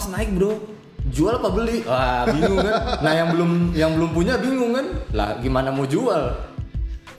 emas 0.00 0.16
naik 0.16 0.32
bro. 0.32 0.56
Jual 1.12 1.36
apa 1.36 1.52
beli? 1.52 1.84
Wah 1.84 2.24
bingung 2.24 2.56
kan. 2.56 3.04
Nah 3.04 3.12
yang 3.12 3.28
belum 3.36 3.50
yang 3.76 3.92
belum 4.00 4.10
punya 4.16 4.40
bingung 4.40 4.72
kan. 4.72 4.86
Lah 5.12 5.36
gimana 5.44 5.68
mau 5.68 5.84
jual? 5.84 6.40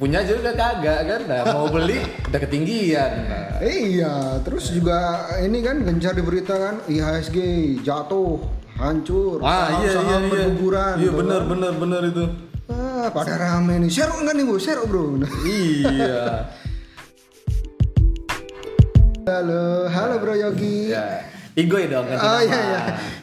Punya 0.01 0.25
juga 0.25 0.49
kagak 0.57 1.05
kan. 1.05 1.21
Nah, 1.29 1.45
mau 1.53 1.69
beli 1.69 2.01
udah 2.01 2.41
ketinggian. 2.41 3.11
Nah, 3.29 3.61
Iya, 3.61 4.41
terus 4.41 4.73
juga 4.73 5.29
ini 5.45 5.61
kan 5.61 5.85
gencar 5.85 6.17
diberitakan 6.17 6.89
IHSG 6.89 7.37
jatuh, 7.85 8.41
hancur, 8.81 9.37
ah 9.45 9.77
iya 9.77 9.85
iya 9.85 9.89
saham-saham 9.93 10.23
iya 10.25 10.31
berguguran. 10.33 10.95
iya 10.97 11.09
tuh. 11.13 11.17
benar 11.21 11.41
benar 11.45 11.73
benar 11.77 12.01
itu. 12.09 12.25
Ah, 12.65 13.13
pada 13.13 13.37
rame 13.37 13.77
nih. 13.85 13.93
Share 13.93 14.09
enggak 14.09 14.33
nih, 14.33 14.45
Bu? 14.49 14.57
Share, 14.57 14.81
Bro. 14.89 15.21
iya. 15.45 16.49
Halo, 19.29 19.85
halo 19.85 20.17
Bro 20.17 20.33
Yogi. 20.33 20.89
ya 20.89 21.30
Igoy 21.61 21.85
dong 21.87 22.05
Oh 22.05 22.11
nama. 22.11 22.41
iya 22.41 22.59
iya. 22.59 22.79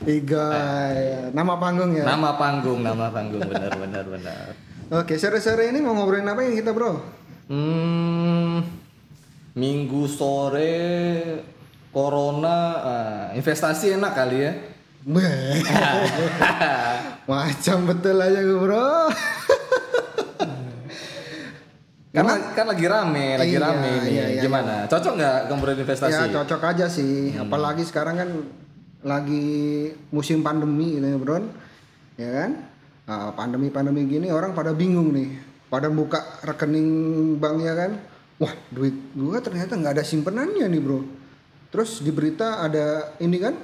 Iga. 0.07 0.47
ya. 0.95 1.21
Nama 1.31 1.53
panggung 1.57 1.91
ya. 1.93 2.05
nama 2.05 2.31
panggung 2.35 2.81
nama 2.81 3.07
panggung 3.11 3.43
benar 3.43 3.73
benar 3.75 4.05
benar 4.07 4.47
Oke, 4.89 5.17
sore-sore 5.17 5.69
ini 5.69 5.79
mau 5.79 5.93
ngobrolin 5.93 6.25
apa 6.25 6.41
ya 6.41 6.51
kita, 6.55 6.73
Bro? 6.73 6.97
Hmm, 7.53 8.65
minggu 9.53 10.09
sore 10.09 10.73
corona 11.91 12.59
ah, 12.79 13.25
investasi 13.33 13.95
enak 13.95 14.13
kali 14.15 14.39
ya. 14.41 14.53
Macam 17.29 17.79
betul 17.85 18.17
aja 18.17 18.41
gue, 18.41 18.59
Bro. 18.59 19.13
Karena 22.19 22.35
kan 22.53 22.67
lagi 22.67 22.87
rame, 22.91 23.27
lagi 23.39 23.55
Iya, 23.55 23.63
rame 23.63 23.91
nih. 24.03 24.11
iya, 24.11 24.25
iya, 24.35 24.43
Gimana? 24.43 24.75
Cocok 24.91 25.13
nggak 25.15 25.37
Ya 25.47 25.83
investasi? 25.87 26.35
cocok 26.35 26.63
aja 26.67 26.87
sih, 26.91 27.33
apalagi 27.39 27.83
sekarang 27.87 28.17
kan 28.19 28.31
lagi 29.07 29.47
musim 30.11 30.43
pandemi 30.43 30.99
gitu 30.99 31.07
ya 31.07 31.19
bro, 31.19 31.39
ya 32.19 32.31
kan? 32.35 32.51
Nah, 33.09 33.31
pandemi-pandemi 33.33 34.05
gini 34.05 34.29
orang 34.29 34.53
pada 34.53 34.75
bingung 34.75 35.15
nih, 35.15 35.39
pada 35.71 35.89
buka 35.89 36.43
rekening 36.45 36.89
banknya 37.39 37.73
kan, 37.79 37.91
wah 38.43 38.53
duit 38.75 38.93
gua 39.15 39.39
ternyata 39.41 39.79
nggak 39.79 39.97
ada 39.97 40.05
simpenannya 40.05 40.67
nih 40.67 40.83
bro. 40.83 41.01
Terus 41.71 42.03
di 42.03 42.11
berita 42.11 42.61
ada 42.61 43.17
ini 43.23 43.39
kan, 43.39 43.55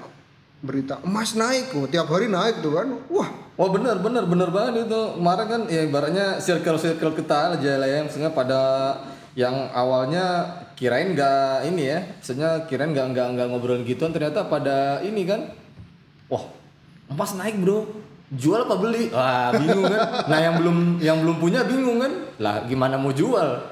berita 0.64 1.02
emas 1.04 1.34
naik, 1.36 1.74
oh, 1.76 1.90
tiap 1.90 2.08
hari 2.08 2.30
naik 2.30 2.62
tuh 2.62 2.72
kan, 2.72 2.88
wah 3.10 3.43
Oh 3.54 3.70
bener 3.70 4.02
bener 4.02 4.26
bener 4.26 4.50
banget 4.50 4.90
itu. 4.90 5.00
Kemarin 5.14 5.46
kan 5.46 5.62
ya 5.70 5.80
ibaratnya 5.86 6.26
circle 6.42 6.78
circle 6.78 7.14
kita 7.14 7.54
aja 7.54 7.72
lah 7.78 7.86
ya. 7.86 8.02
Maksudnya 8.02 8.34
pada 8.34 8.60
yang 9.38 9.70
awalnya 9.70 10.58
kirain 10.74 11.14
nggak 11.14 11.70
ini 11.70 11.82
ya. 11.86 11.98
Maksudnya 12.18 12.66
kirain 12.66 12.90
nggak 12.90 13.14
nggak 13.14 13.26
nggak 13.38 13.46
ngobrolin 13.54 13.86
gituan 13.86 14.10
ternyata 14.10 14.50
pada 14.50 14.98
ini 15.06 15.22
kan 15.22 15.54
wah 16.26 16.50
emas 17.06 17.38
naik 17.38 17.62
bro. 17.62 17.86
Jual 18.34 18.66
apa 18.66 18.74
beli? 18.74 19.14
Wah 19.14 19.54
bingung 19.54 19.86
kan. 19.86 20.26
Nah 20.26 20.38
yang 20.42 20.54
belum 20.58 20.76
yang 20.98 21.22
belum 21.22 21.36
punya 21.38 21.62
bingung 21.62 22.02
kan. 22.02 22.12
Lah 22.42 22.66
gimana 22.66 22.98
mau 22.98 23.14
jual? 23.14 23.70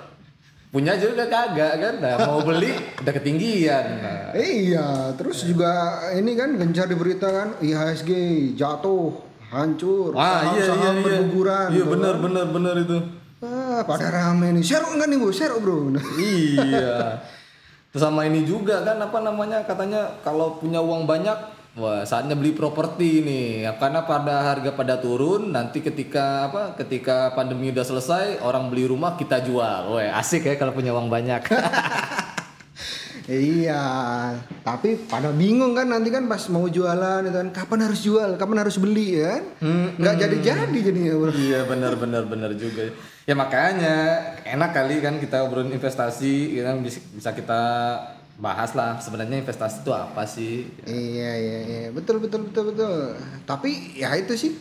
Punya 0.71 0.95
juga 0.95 1.27
kagak 1.27 1.75
kan. 1.83 1.95
Nah 1.99 2.23
mau 2.23 2.39
beli 2.47 2.71
udah 3.03 3.13
ketinggian. 3.19 3.85
Nah, 3.99 4.31
Iya, 4.33 5.13
terus 5.19 5.45
juga 5.45 6.01
ini 6.17 6.33
kan 6.33 6.57
gencar 6.57 6.89
diberitakan 6.89 7.61
IHSG 7.61 8.11
jatuh, 8.57 9.32
hancur, 9.53 10.17
ah 10.17 10.41
iya 10.57 10.57
iya 10.57 10.63
saham-saham 10.65 10.95
iya 10.97 11.05
berguguran. 11.05 11.69
iya 11.71 11.83
tuh. 11.85 11.91
bener 11.93 12.15
bener 12.19 12.47
bener 12.49 12.77
itu 12.81 12.99
Ah, 13.43 13.83
pada 13.83 14.07
rame 14.07 14.55
nih. 14.55 14.63
Share 14.63 14.87
enggak 14.87 15.11
nih, 15.11 15.19
Bu? 15.19 15.35
Share, 15.35 15.59
Bro. 15.59 15.99
iya. 16.23 17.19
Terus 17.91 17.99
sama 17.99 18.23
ini 18.23 18.47
juga 18.47 18.87
kan 18.87 18.95
apa 18.97 19.19
namanya 19.19 19.67
katanya 19.67 20.23
kalau 20.23 20.63
punya 20.63 20.79
uang 20.79 21.05
banyak 21.05 21.35
wah 21.75 22.07
saatnya 22.07 22.39
beli 22.39 22.55
properti 22.55 23.19
nih 23.21 23.67
karena 23.77 24.07
pada 24.07 24.47
harga 24.47 24.71
pada 24.73 24.95
turun 24.97 25.51
nanti 25.51 25.83
ketika 25.83 26.47
apa 26.49 26.63
ketika 26.79 27.35
pandemi 27.35 27.69
udah 27.69 27.83
selesai 27.83 28.39
orang 28.41 28.71
beli 28.71 28.87
rumah 28.87 29.19
kita 29.19 29.43
jual. 29.43 29.91
Wah 29.91 30.15
asik 30.17 30.47
ya 30.47 30.55
kalau 30.55 30.71
punya 30.71 30.95
uang 30.95 31.11
banyak. 31.11 31.43
iya, 33.31 33.85
tapi 34.67 34.99
pada 35.07 35.31
bingung 35.31 35.79
kan 35.79 35.87
nanti 35.87 36.11
kan 36.11 36.27
pas 36.27 36.43
mau 36.51 36.67
jualan 36.67 37.23
itu 37.23 37.37
kan 37.39 37.49
kapan 37.55 37.81
harus 37.87 38.01
jual, 38.03 38.31
kapan 38.35 38.59
harus 38.67 38.77
beli 38.83 39.23
ya 39.23 39.39
kan? 39.39 39.45
Nggak 39.99 40.15
jadi-jadi 40.27 40.79
jadinya, 40.83 41.15
Bro. 41.19 41.31
iya 41.37 41.61
benar 41.67 41.95
benar 41.95 42.27
benar 42.27 42.51
juga. 42.59 42.91
Ya 43.23 43.39
makanya 43.39 44.19
enak 44.43 44.71
kali 44.75 44.99
kan 44.99 45.23
kita 45.23 45.47
obrolin 45.47 45.71
investasi 45.71 46.59
ya 46.59 46.67
kan 46.67 46.83
bisa, 46.83 46.99
bisa 47.15 47.31
kita 47.31 47.63
bahas 48.43 48.75
lah 48.75 48.99
sebenarnya 48.99 49.39
investasi 49.39 49.87
itu 49.87 49.93
apa 49.95 50.27
sih? 50.27 50.67
Iya, 50.83 51.31
iya, 51.39 51.59
iya. 51.63 51.89
Betul, 51.95 52.19
betul, 52.19 52.51
betul, 52.51 52.75
betul. 52.75 53.15
Tapi 53.47 54.03
ya 54.03 54.19
itu 54.19 54.35
sih. 54.35 54.53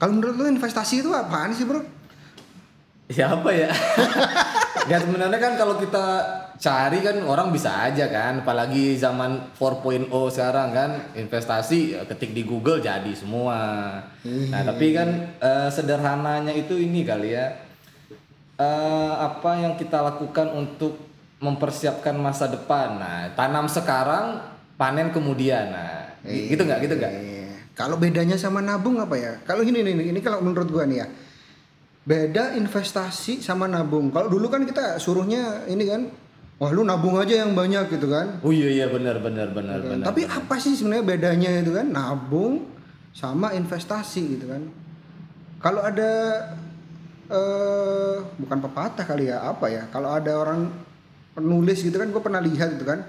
Kalau 0.00 0.16
menurut 0.16 0.40
lu 0.40 0.48
investasi 0.48 1.04
itu 1.04 1.12
apaan 1.12 1.52
sih, 1.52 1.68
Bro? 1.68 1.84
Ya 3.12 3.36
apa 3.36 3.50
ya? 3.52 3.68
ya 4.90 4.96
sebenarnya 5.00 5.38
kan 5.40 5.54
kalau 5.58 5.78
kita 5.80 6.04
cari 6.60 7.00
kan 7.00 7.16
orang 7.24 7.48
bisa 7.50 7.88
aja 7.88 8.06
kan, 8.12 8.44
apalagi 8.44 8.94
zaman 8.94 9.54
4.0 9.56 10.12
sekarang 10.30 10.68
kan 10.70 10.90
investasi 11.16 11.96
ya, 11.96 12.00
ketik 12.04 12.36
di 12.36 12.44
Google 12.44 12.78
jadi 12.84 13.10
semua. 13.16 13.58
Nah 14.24 14.60
tapi 14.66 14.92
kan 14.92 15.38
eh, 15.40 15.68
sederhananya 15.72 16.52
itu 16.52 16.76
ini 16.76 17.02
kali 17.02 17.32
ya, 17.32 17.70
Eh, 18.60 19.14
apa 19.16 19.56
yang 19.56 19.72
kita 19.80 20.04
lakukan 20.04 20.52
untuk 20.52 21.00
mempersiapkan 21.40 22.12
masa 22.12 22.44
depan. 22.44 23.00
Nah 23.00 23.32
tanam 23.32 23.64
sekarang, 23.72 24.36
panen 24.76 25.08
kemudian. 25.08 25.72
Nah 25.72 26.12
gitu 26.28 26.68
nggak 26.68 26.84
gitu 26.84 26.94
nggak? 27.00 27.08
Iya. 27.08 27.48
Kalau 27.72 27.96
bedanya 27.96 28.36
sama 28.36 28.60
nabung 28.60 29.00
apa 29.00 29.16
ya? 29.16 29.40
Kalau 29.48 29.64
ini 29.64 29.80
nih, 29.80 30.12
ini 30.12 30.20
kalau 30.20 30.44
menurut 30.44 30.68
gua 30.68 30.84
nih 30.84 31.00
ya. 31.00 31.06
Beda 32.00 32.56
investasi 32.56 33.44
sama 33.44 33.68
nabung. 33.68 34.08
Kalau 34.08 34.32
dulu 34.32 34.48
kan 34.48 34.64
kita 34.64 34.96
suruhnya 34.96 35.68
ini 35.68 35.84
kan, 35.84 36.08
wah 36.56 36.72
lu 36.72 36.80
nabung 36.80 37.20
aja 37.20 37.44
yang 37.44 37.52
banyak 37.52 37.92
gitu 37.92 38.08
kan. 38.08 38.40
Oh 38.40 38.52
iya 38.52 38.72
iya 38.72 38.86
benar 38.88 39.20
benar 39.20 39.52
benar 39.52 39.84
benar. 39.84 40.04
Tapi 40.08 40.24
apa 40.24 40.56
sih 40.56 40.72
sebenarnya 40.72 41.04
bedanya 41.04 41.50
itu 41.60 41.76
kan 41.76 41.86
nabung 41.92 42.66
sama 43.12 43.52
investasi 43.52 44.40
gitu 44.40 44.48
kan? 44.48 44.62
Kalau 45.60 45.84
ada 45.84 46.10
eh 47.30 48.16
bukan 48.40 48.58
pepatah 48.64 49.04
kali 49.04 49.28
ya 49.28 49.44
apa 49.44 49.68
ya? 49.68 49.84
Kalau 49.92 50.10
ada 50.10 50.32
orang 50.34 50.72
penulis 51.36 51.84
gitu 51.84 52.00
kan, 52.00 52.08
gue 52.10 52.22
pernah 52.24 52.42
lihat 52.42 52.74
gitu 52.74 52.88
kan, 52.88 53.06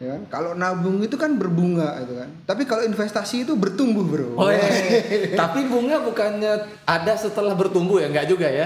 ya 0.00 0.16
kan? 0.16 0.20
Kalau 0.32 0.56
nabung 0.56 1.04
itu 1.04 1.14
kan 1.20 1.36
berbunga 1.36 2.00
gitu 2.02 2.16
kan, 2.16 2.28
tapi 2.48 2.64
kalau 2.64 2.82
investasi 2.88 3.44
itu 3.44 3.52
bertumbuh 3.52 4.00
bro. 4.02 4.32
Oh 4.40 4.48
iya. 4.48 4.64
Tapi 5.40 5.68
bunga 5.68 6.00
bukannya 6.00 6.52
ada 6.88 7.12
setelah 7.14 7.52
bertumbuh 7.52 8.00
ya? 8.00 8.08
Enggak 8.08 8.26
juga 8.32 8.48
ya? 8.48 8.64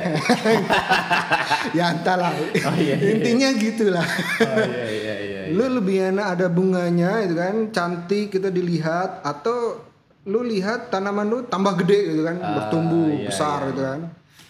ya 1.78 1.84
entahlah. 1.90 2.30
Oh, 2.38 2.74
iya, 2.78 2.94
iya. 2.94 3.18
Intinya 3.18 3.48
gitulah. 3.58 4.06
Oh 4.06 4.62
iya 4.62 4.86
iya 4.86 5.14
iya. 5.18 5.40
lu 5.56 5.64
lebih 5.76 6.14
enak 6.14 6.26
ada 6.38 6.46
bunganya 6.48 7.20
itu 7.20 7.34
kan 7.36 7.54
cantik 7.68 8.32
kita 8.32 8.48
dilihat 8.48 9.20
atau 9.20 9.82
lu 10.24 10.40
lihat 10.40 10.88
tanaman 10.88 11.28
lu 11.28 11.38
tambah 11.44 11.76
gede 11.84 12.16
gitu 12.16 12.22
kan 12.24 12.40
Ah, 12.40 12.52
bertumbuh 12.56 13.12
iya, 13.12 13.28
besar 13.28 13.58
iya. 13.60 13.68
gitu 13.70 13.82
kan 13.84 14.00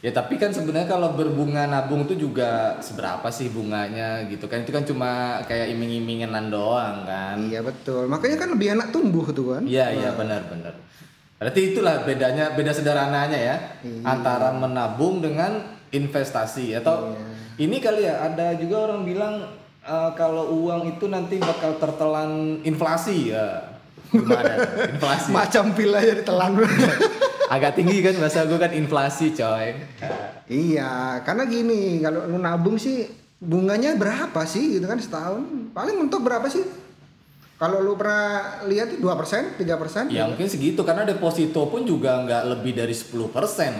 Ya 0.04 0.12
tapi 0.12 0.36
kan 0.36 0.52
sebenarnya 0.52 0.84
kalau 0.84 1.16
berbunga 1.16 1.64
nabung 1.64 2.04
itu 2.04 2.28
juga 2.28 2.76
seberapa 2.84 3.24
sih 3.32 3.48
bunganya 3.48 4.28
gitu 4.28 4.44
kan? 4.52 4.60
Itu 4.60 4.68
kan 4.68 4.84
cuma 4.84 5.40
kayak 5.48 5.72
iming-imingan 5.72 6.52
doang 6.52 7.08
kan? 7.08 7.40
iya 7.48 7.64
betul 7.64 8.04
makanya 8.04 8.36
kan 8.36 8.52
lebih 8.52 8.76
enak 8.76 8.92
tumbuh 8.92 9.24
tuh 9.32 9.56
kan 9.56 9.64
Iya 9.64 9.96
iya 9.96 10.10
benar 10.12 10.44
benar. 10.44 10.76
Berarti 11.40 11.72
itulah 11.72 12.04
bedanya 12.04 12.52
beda 12.52 12.76
sederhananya 12.76 13.40
ya 13.40 13.56
antara 14.04 14.52
menabung 14.52 15.24
dengan 15.24 15.72
investasi 15.88 16.76
atau 16.76 17.16
ini 17.56 17.80
kali 17.80 18.04
ya 18.04 18.28
ada 18.28 18.52
juga 18.60 18.92
orang 18.92 19.08
bilang 19.08 19.34
eh, 19.88 20.10
kalau 20.20 20.52
uang 20.52 21.00
itu 21.00 21.08
nanti 21.08 21.40
bakal 21.40 21.80
tertelan 21.80 22.60
inflasi 22.60 23.32
ya. 23.32 23.72
Gimana? 24.12 24.52
inflasi. 25.00 25.32
macam 25.32 25.72
pil 25.72 25.96
aja 25.96 26.12
ditelan 26.12 26.60
Agak 27.54 27.78
tinggi 27.78 28.02
kan 28.02 28.18
bahasa 28.18 28.42
gue 28.44 28.58
kan 28.58 28.74
inflasi 28.74 29.30
coy. 29.30 29.78
iya 30.44 31.22
karena 31.22 31.46
gini 31.46 32.02
kalau 32.02 32.26
lu 32.26 32.36
nabung 32.36 32.74
sih 32.76 33.06
bunganya 33.38 33.94
berapa 33.94 34.42
sih 34.42 34.76
gitu 34.76 34.84
kan 34.84 34.98
setahun 34.98 35.70
paling 35.70 35.94
mentok 35.96 36.20
berapa 36.20 36.44
sih 36.46 36.64
kalau 37.54 37.78
lu 37.78 37.94
pernah 37.94 38.60
lihat 38.66 38.98
dua 38.98 39.14
persen 39.14 39.54
tiga 39.54 39.78
persen 39.78 40.10
Ya 40.10 40.26
mungkin 40.26 40.50
segitu 40.50 40.82
karena 40.82 41.06
deposito 41.06 41.64
pun 41.64 41.86
juga 41.86 42.18
nggak 42.20 42.42
lebih 42.50 42.74
dari 42.74 42.90
10% 42.90 43.30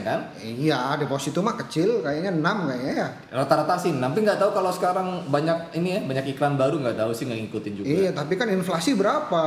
kan. 0.00 0.30
iya 0.38 0.94
deposito 0.94 1.42
mah 1.42 1.58
kecil 1.58 2.00
kayaknya 2.00 2.30
6 2.30 2.70
kayaknya 2.70 2.94
ya 2.94 3.08
Rata-rata 3.34 3.74
sih, 3.76 3.90
tapi 3.90 4.22
nggak 4.22 4.38
tahu 4.38 4.50
kalau 4.54 4.70
sekarang 4.70 5.26
banyak 5.26 5.74
ini 5.74 5.98
ya, 5.98 6.00
banyak 6.00 6.32
iklan 6.32 6.54
baru 6.54 6.78
nggak 6.80 6.96
tahu 6.96 7.10
sih 7.10 7.26
nggak 7.26 7.40
ngikutin 7.44 7.72
juga. 7.74 7.86
Iya, 7.90 8.10
tapi 8.14 8.38
kan 8.38 8.46
inflasi 8.46 8.94
berapa? 8.94 9.44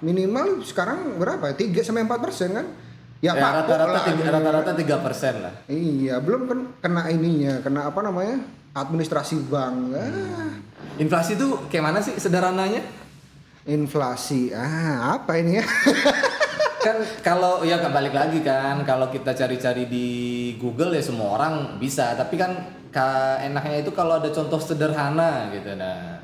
Minimal 0.00 0.62
sekarang 0.62 1.18
berapa? 1.18 1.50
3 1.50 1.74
sampai 1.82 2.06
4 2.06 2.24
persen 2.24 2.54
kan? 2.54 2.66
Ya, 3.24 3.32
Ya, 3.32 3.40
Pak, 3.40 3.52
rata-rata 3.64 3.98
rata-rata 4.04 4.70
tiga 4.76 5.00
persen 5.00 5.40
lah. 5.40 5.54
Iya, 5.64 6.20
belum 6.20 6.44
kan 6.44 6.58
kena 6.84 7.08
ininya, 7.08 7.64
kena 7.64 7.88
apa 7.88 8.04
namanya? 8.04 8.44
Administrasi 8.76 9.48
bank. 9.48 9.96
Ah. 9.96 10.52
Inflasi 11.00 11.40
itu 11.40 11.56
kayak 11.72 11.84
mana 11.88 11.98
sih 12.04 12.12
sederhananya? 12.20 12.84
Inflasi. 13.64 14.52
Ah, 14.52 15.16
apa 15.16 15.40
ini 15.40 15.56
ya? 15.56 15.64
kan 16.84 17.00
kalau 17.24 17.64
ya 17.64 17.80
balik 17.80 18.12
lagi 18.12 18.44
kan 18.44 18.84
kalau 18.84 19.08
kita 19.08 19.32
cari-cari 19.32 19.88
di 19.88 20.08
Google 20.60 20.92
ya 20.92 21.00
semua 21.00 21.32
orang 21.40 21.80
bisa 21.80 22.12
tapi 22.12 22.36
kan 22.36 22.52
ka, 22.92 23.40
enaknya 23.40 23.80
itu 23.80 23.88
kalau 23.96 24.20
ada 24.20 24.28
contoh 24.28 24.60
sederhana 24.60 25.48
gitu 25.48 25.72
nah 25.80 26.20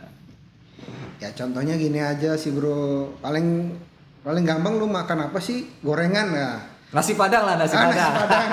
ya 1.16 1.32
contohnya 1.32 1.80
gini 1.80 2.04
aja 2.04 2.36
sih 2.36 2.52
bro 2.52 3.08
paling 3.24 3.72
paling 4.20 4.44
gampang 4.44 4.76
lu 4.76 4.84
makan 4.84 5.32
apa 5.32 5.40
sih 5.40 5.64
gorengan 5.80 6.28
ya 6.28 6.50
nasi 6.90 7.12
padang 7.14 7.42
lah 7.44 7.54
nasi 7.54 7.72
Ah, 7.72 7.82
padang, 7.84 8.12
nasi 8.12 8.20
padang. 8.20 8.48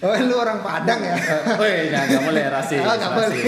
oh 0.04 0.14
lu 0.18 0.34
orang 0.34 0.58
padang 0.60 1.00
ya 1.00 1.16
Woi, 1.54 1.74
jangan 1.88 2.06
nggak 2.08 2.22
boleh 2.24 2.44
rasis. 2.48 2.80
Ah, 2.80 2.94
nggak 2.94 3.12
boleh. 3.12 3.40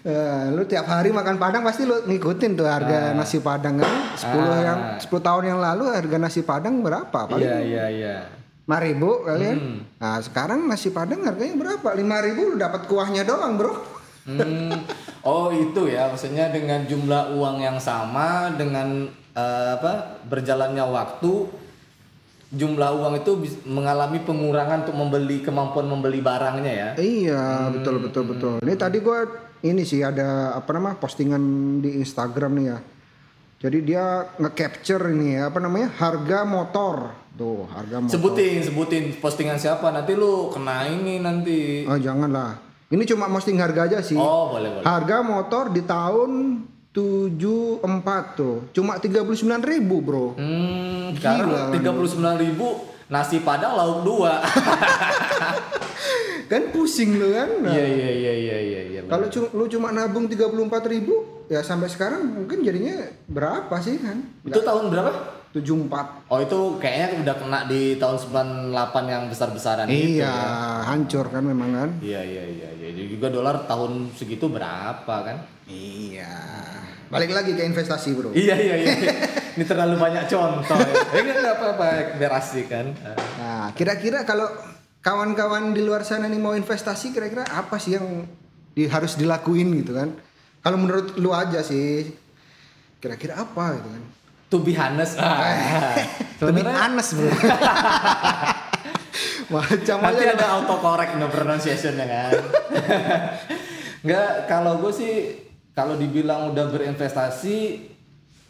Eh, 0.00 0.44
lu 0.50 0.64
tiap 0.64 0.88
hari 0.88 1.12
makan 1.12 1.36
padang 1.36 1.60
pasti 1.60 1.84
lu 1.84 1.92
ngikutin 2.00 2.50
tuh 2.54 2.64
harga 2.64 3.12
nasi 3.12 3.36
padang 3.38 3.76
kan 3.76 3.92
10 4.16 4.32
Ah. 4.32 4.58
yang 4.58 4.80
10 4.96 5.20
tahun 5.20 5.44
yang 5.46 5.60
lalu 5.60 5.92
harga 5.92 6.16
nasi 6.16 6.40
padang 6.40 6.80
berapa 6.80 7.28
paling 7.28 7.44
Iya, 7.44 7.58
iya, 7.60 7.84
iya. 7.86 8.16
lima 8.62 8.78
ribu 8.80 9.20
kalian 9.20 9.56
Hmm. 9.58 9.78
nah 9.98 10.16
sekarang 10.18 10.64
nasi 10.64 10.88
padang 10.88 11.20
harganya 11.20 11.52
berapa 11.54 11.88
lima 11.92 12.16
ribu 12.18 12.48
lu 12.48 12.56
dapat 12.56 12.86
kuahnya 12.86 13.22
doang 13.22 13.54
bro 13.54 13.76
Hmm. 14.20 14.72
Oh, 15.20 15.48
itu 15.50 15.84
ya 15.86 16.06
maksudnya 16.06 16.48
dengan 16.48 16.80
jumlah 16.82 17.34
uang 17.34 17.56
yang 17.58 17.76
sama 17.76 18.52
dengan 18.54 19.04
eh, 19.32 19.70
apa? 19.74 20.22
berjalannya 20.24 20.80
waktu 20.82 21.32
jumlah 22.50 22.90
uang 22.98 23.14
itu 23.22 23.32
mengalami 23.62 24.18
pengurangan 24.26 24.82
untuk 24.82 24.96
membeli 24.98 25.38
kemampuan 25.38 25.86
membeli 25.86 26.18
barangnya 26.18 26.72
ya. 26.74 26.88
iya 26.98 27.70
betul 27.70 28.02
betul 28.02 28.24
betul 28.26 28.54
ini 28.58 28.74
tadi 28.74 28.98
gua 28.98 29.22
ini 29.62 29.86
sih 29.86 30.02
ada 30.02 30.58
apa 30.58 30.70
nama 30.74 30.98
postingan 30.98 31.42
di 31.78 32.02
Instagram 32.02 32.50
nih 32.58 32.66
ya 32.66 32.78
jadi 33.60 33.78
dia 33.84 34.04
nge-capture 34.40 35.14
ini 35.14 35.38
ya 35.38 35.52
apa 35.52 35.62
namanya 35.62 35.94
harga 35.94 36.42
motor 36.42 37.14
tuh 37.38 37.70
harga 37.70 38.02
motor 38.02 38.12
Sebutin, 38.18 38.66
sebutin 38.66 39.04
postingan 39.22 39.60
siapa 39.60 39.94
nanti 39.94 40.18
lu 40.18 40.50
kena 40.50 40.90
ini 40.90 41.22
nanti. 41.22 41.86
oh 41.86 42.00
janganlah 42.00 42.58
ini 42.90 43.06
cuma 43.06 43.30
posting 43.30 43.62
harga 43.62 43.86
aja 43.86 43.98
sih 44.02 44.18
Oh, 44.18 44.50
boleh, 44.50 44.74
boleh. 44.74 44.82
Harga 44.82 45.22
motor 45.22 45.70
di 45.70 45.86
tahun 45.86 46.30
74 46.90 47.86
tuh 48.34 48.66
cuma 48.72 48.98
39.000 48.98 49.46
ribu 49.62 49.96
bro. 50.02 50.26
Hmm, 50.34 51.14
Gila, 51.14 51.70
sekarang 51.70 51.94
puluh 51.94 52.10
sembilan 52.10 52.36
ribu 52.36 52.66
nasi 53.06 53.38
padang 53.38 53.74
lauk 53.74 53.98
dua. 54.02 54.32
Kan 56.50 56.74
pusing 56.74 57.14
lu 57.14 57.30
kan. 57.30 57.46
Nah, 57.62 57.70
Iya 57.70 57.86
iya 57.86 58.10
iya 58.10 58.32
iya 58.34 58.56
iya. 58.58 58.80
iya, 58.90 59.00
Kalau 59.06 59.26
cu- 59.30 59.50
lu 59.54 59.64
cuma 59.66 59.90
nabung 59.90 60.26
34.000 60.26 60.66
ribu 60.90 61.14
ya 61.46 61.62
sampai 61.62 61.86
sekarang 61.86 62.26
mungkin 62.26 62.60
jadinya 62.60 63.06
berapa 63.26 63.70
sih 63.78 63.98
kan? 64.02 64.18
Itu 64.42 64.58
tahun 64.58 64.90
berapa? 64.90 65.10
74. 65.50 66.30
Oh 66.30 66.38
itu 66.38 66.58
kayaknya 66.78 67.26
udah 67.26 67.34
kena 67.34 67.58
di 67.66 67.98
tahun 67.98 68.16
98 68.70 68.70
yang 69.04 69.22
besar-besaran 69.26 69.90
Iya, 69.90 70.22
ya. 70.22 70.34
hancur 70.86 71.26
kan 71.26 71.42
memang 71.42 71.74
kan? 71.74 71.88
Iya 71.98 72.22
iya 72.22 72.44
iya 72.46 72.68
iya. 72.70 72.88
Jadi 72.94 73.10
juga 73.10 73.26
dolar 73.28 73.66
tahun 73.66 74.14
segitu 74.14 74.46
berapa 74.46 75.02
kan? 75.26 75.42
Iya. 75.66 76.30
Balik 77.10 77.34
lagi 77.34 77.58
ke 77.58 77.66
investasi, 77.66 78.14
Bro. 78.14 78.30
Iya 78.30 78.54
iya 78.54 78.74
iya. 78.78 78.94
Ini 79.58 79.66
terlalu 79.66 79.98
banyak 79.98 80.30
contoh. 80.30 80.78
ya. 80.86 81.18
Eh 81.18 81.22
nggak 81.26 81.56
apa-apa 81.58 81.86
biar 82.14 82.32
asik 82.38 82.70
kan. 82.70 82.94
Nah, 83.36 83.74
kira-kira 83.74 84.22
kalau 84.22 84.46
kawan-kawan 85.02 85.74
di 85.74 85.82
luar 85.82 86.06
sana 86.06 86.30
nih 86.30 86.38
mau 86.38 86.54
investasi 86.54 87.10
kira-kira 87.10 87.42
apa 87.44 87.74
sih 87.82 87.98
yang 87.98 88.22
di- 88.70 88.86
harus 88.86 89.18
dilakuin 89.18 89.74
gitu 89.82 89.98
kan? 89.98 90.14
Kalau 90.62 90.78
menurut 90.78 91.18
lu 91.18 91.34
aja 91.34 91.58
sih 91.60 92.06
kira-kira 93.02 93.34
apa 93.34 93.74
gitu 93.74 93.90
kan? 93.90 94.02
To 94.50 94.58
be 94.58 94.74
honest. 94.74 95.14
Ah. 95.16 95.94
Lebih 96.42 96.66
Sebenarnya 96.66 96.82
anes, 96.90 97.08
Bro. 97.14 97.30
Macam 99.50 99.96
nanti 99.98 100.22
aja. 100.26 100.34
ada 100.38 100.46
autocorrect 100.58 101.18
no 101.18 101.26
pronunciation 101.26 101.98
ya 101.98 102.06
kan. 102.06 102.30
Enggak, 104.06 104.46
kalau 104.46 104.78
gue 104.78 104.92
sih 104.94 105.14
kalau 105.74 105.98
dibilang 105.98 106.54
udah 106.54 106.70
berinvestasi 106.70 107.58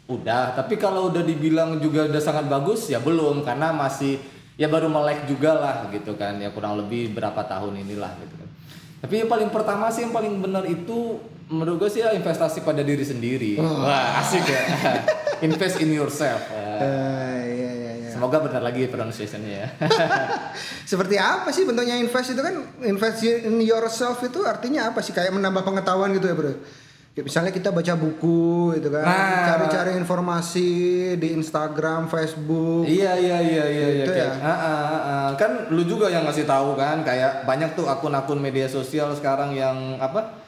udah, 0.09 0.53
tapi 0.53 0.77
kalau 0.77 1.09
udah 1.09 1.25
dibilang 1.25 1.81
juga 1.81 2.05
udah 2.05 2.21
sangat 2.21 2.45
bagus 2.45 2.91
ya 2.91 3.01
belum 3.01 3.41
karena 3.41 3.73
masih 3.73 4.21
ya 4.59 4.69
baru 4.69 4.91
melek 4.91 5.25
juga 5.25 5.57
lah 5.57 5.75
gitu 5.89 6.13
kan 6.19 6.37
ya 6.37 6.53
kurang 6.53 6.77
lebih 6.77 7.17
berapa 7.17 7.41
tahun 7.49 7.81
inilah 7.81 8.11
gitu 8.21 8.35
kan. 8.37 8.49
Tapi 9.01 9.13
yang 9.25 9.29
paling 9.29 9.49
pertama 9.49 9.89
sih 9.89 10.05
yang 10.05 10.13
paling 10.13 10.37
benar 10.37 10.65
itu 10.69 11.17
menurut 11.49 11.81
gue 11.81 11.89
sih 11.89 12.05
ya 12.05 12.13
investasi 12.13 12.61
pada 12.61 12.85
diri 12.85 13.01
sendiri. 13.01 13.57
Wah 13.57 14.21
asik 14.21 14.45
ya. 14.45 14.61
Invest 15.41 15.77
in 15.77 15.89
yourself. 15.91 16.41
Ya. 16.47 16.61
Eh, 16.77 17.41
iya, 17.51 17.71
iya, 17.71 17.91
iya. 17.97 18.09
Semoga 18.11 18.37
benar 18.39 18.61
lagi 18.61 18.85
pronunciationnya 18.85 19.53
ya. 19.57 19.67
Seperti 20.91 21.15
apa 21.15 21.49
sih 21.49 21.63
bentuknya 21.63 21.95
invest 21.95 22.31
itu 22.31 22.41
kan 22.41 22.53
invest 22.81 23.21
in 23.23 23.57
yourself 23.59 24.21
itu 24.21 24.41
artinya 24.43 24.89
apa 24.89 24.99
sih 24.99 25.09
kayak 25.09 25.31
menambah 25.31 25.61
pengetahuan 25.61 26.13
gitu 26.13 26.27
ya 26.27 26.35
bro? 26.35 26.53
Kayak 27.11 27.25
misalnya 27.27 27.51
kita 27.51 27.69
baca 27.69 27.93
buku 27.93 28.71
gitu 28.79 28.87
kan, 28.87 29.03
Nah. 29.03 29.43
cari-cari 29.43 29.99
informasi 29.99 30.69
di 31.19 31.35
Instagram, 31.35 32.07
Facebook. 32.07 32.87
Iya 32.87 33.19
iya 33.19 33.37
iya 33.41 33.65
iya 33.67 33.87
iya 33.91 34.05
Gitu 34.07 34.15
kayak, 34.15 34.31
ya? 34.31 34.39
ah, 34.39 34.55
ah, 34.55 34.79
ah. 34.87 35.27
kan 35.35 35.51
lu 35.69 35.83
juga 35.83 36.07
yang 36.07 36.23
ngasih 36.23 36.47
tahu 36.47 36.79
kan 36.79 37.03
kayak 37.03 37.43
banyak 37.43 37.75
tuh 37.75 37.83
akun-akun 37.85 38.39
media 38.39 38.63
sosial 38.65 39.11
sekarang 39.11 39.51
yang 39.51 39.99
apa 39.99 40.39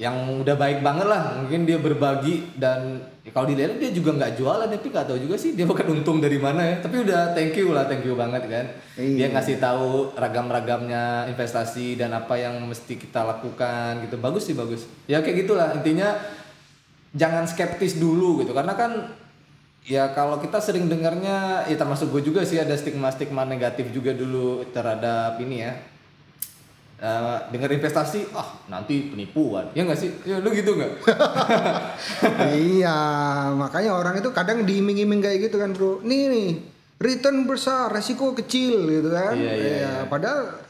yang 0.00 0.16
udah 0.40 0.56
baik 0.56 0.80
banget 0.80 1.04
lah. 1.04 1.36
Mungkin 1.44 1.68
dia 1.68 1.76
berbagi 1.76 2.56
dan 2.56 3.04
ya 3.20 3.36
kalau 3.36 3.52
dilihat 3.52 3.76
dia 3.76 3.92
juga 3.92 4.16
nggak 4.16 4.32
jualan 4.40 4.64
tapi 4.64 4.88
nggak 4.88 5.06
tahu 5.12 5.18
juga 5.20 5.36
sih 5.36 5.52
dia 5.52 5.68
bukan 5.68 5.92
untung 5.92 6.24
dari 6.24 6.40
mana 6.40 6.64
ya. 6.64 6.76
Tapi 6.80 7.04
udah 7.04 7.36
thank 7.36 7.52
you 7.52 7.76
lah 7.76 7.84
thank 7.84 8.00
you 8.08 8.16
banget 8.16 8.48
kan. 8.48 8.64
Dia 8.96 9.28
Iya. 9.28 9.36
ngasih 9.36 9.60
tahu 9.60 10.16
ragam-ragamnya 10.16 11.28
investasi 11.28 12.00
dan 12.00 12.16
apa 12.16 12.32
yang 12.40 12.56
mesti 12.64 12.96
kita 12.96 13.20
lakukan 13.28 14.08
gitu. 14.08 14.16
Bagus 14.16 14.48
sih 14.48 14.56
bagus. 14.56 14.88
Ya 15.04 15.20
kayak 15.20 15.44
gitulah. 15.44 15.76
Intinya 15.76 16.16
jangan 17.12 17.44
skeptis 17.44 18.00
dulu 18.00 18.40
gitu. 18.40 18.56
Karena 18.56 18.72
kan 18.72 19.12
ya 19.84 20.16
kalau 20.16 20.40
kita 20.40 20.64
sering 20.64 20.88
dengarnya 20.88 21.68
ya 21.68 21.76
termasuk 21.76 22.08
gue 22.08 22.32
juga 22.32 22.48
sih 22.48 22.56
ada 22.56 22.72
stigma-stigma 22.72 23.44
negatif 23.44 23.92
juga 23.92 24.16
dulu 24.16 24.64
terhadap 24.72 25.36
ini 25.44 25.60
ya 25.60 25.72
Eh, 27.00 27.38
dengar 27.48 27.72
investasi 27.72 28.28
ah 28.36 28.60
nanti 28.68 29.08
penipuan 29.08 29.72
ya 29.72 29.88
nggak 29.88 29.96
sih 29.96 30.20
ya 30.20 30.36
lu 30.36 30.52
gitu 30.52 30.76
nggak 30.76 31.00
iya, 32.76 32.98
makanya 33.56 33.96
orang 33.96 34.20
itu 34.20 34.28
kadang 34.36 34.68
diiming-iming 34.68 35.24
kayak 35.24 35.48
gitu 35.48 35.56
kan 35.56 35.72
bro. 35.72 36.04
Nih 36.04 36.28
nih, 36.28 36.50
return 37.00 37.48
besar, 37.48 37.88
resiko 37.88 38.36
kecil 38.36 38.84
gitu 38.84 39.08
kan. 39.16 39.32
Iya, 39.32 39.52
iya, 39.56 39.72
iya. 39.80 39.92
Padahal 40.12 40.60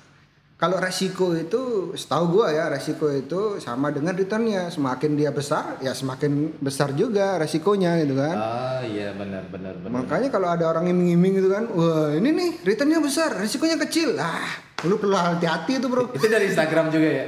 kalau 0.61 0.77
resiko 0.77 1.33
itu, 1.33 1.97
setahu 1.97 2.37
gua 2.37 2.53
ya, 2.53 2.69
resiko 2.69 3.09
itu 3.09 3.57
sama 3.57 3.89
dengan 3.89 4.13
returnnya. 4.13 4.69
Semakin 4.69 5.17
dia 5.17 5.33
besar, 5.33 5.81
ya 5.81 5.97
semakin 5.97 6.61
besar 6.61 6.93
juga 6.93 7.41
resikonya 7.41 7.97
gitu 8.05 8.21
kan. 8.21 8.37
ah 8.37 8.85
iya 8.85 9.17
benar 9.17 9.49
benar 9.49 9.73
benar 9.81 10.05
Makanya 10.05 10.29
kalau 10.29 10.53
ada 10.53 10.69
orang 10.69 10.93
iming-iming 10.93 11.41
gitu 11.41 11.49
kan, 11.49 11.65
wah 11.73 12.13
ini 12.13 12.29
nih 12.37 12.51
returnnya 12.61 13.01
besar, 13.01 13.41
resikonya 13.41 13.81
kecil. 13.81 14.21
Ah, 14.21 14.61
lu 14.85 15.01
perlu 15.01 15.17
hati-hati 15.17 15.81
itu 15.81 15.89
bro. 15.89 16.13
itu 16.13 16.29
dari 16.29 16.53
Instagram 16.53 16.93
juga 16.93 17.09
ya 17.09 17.25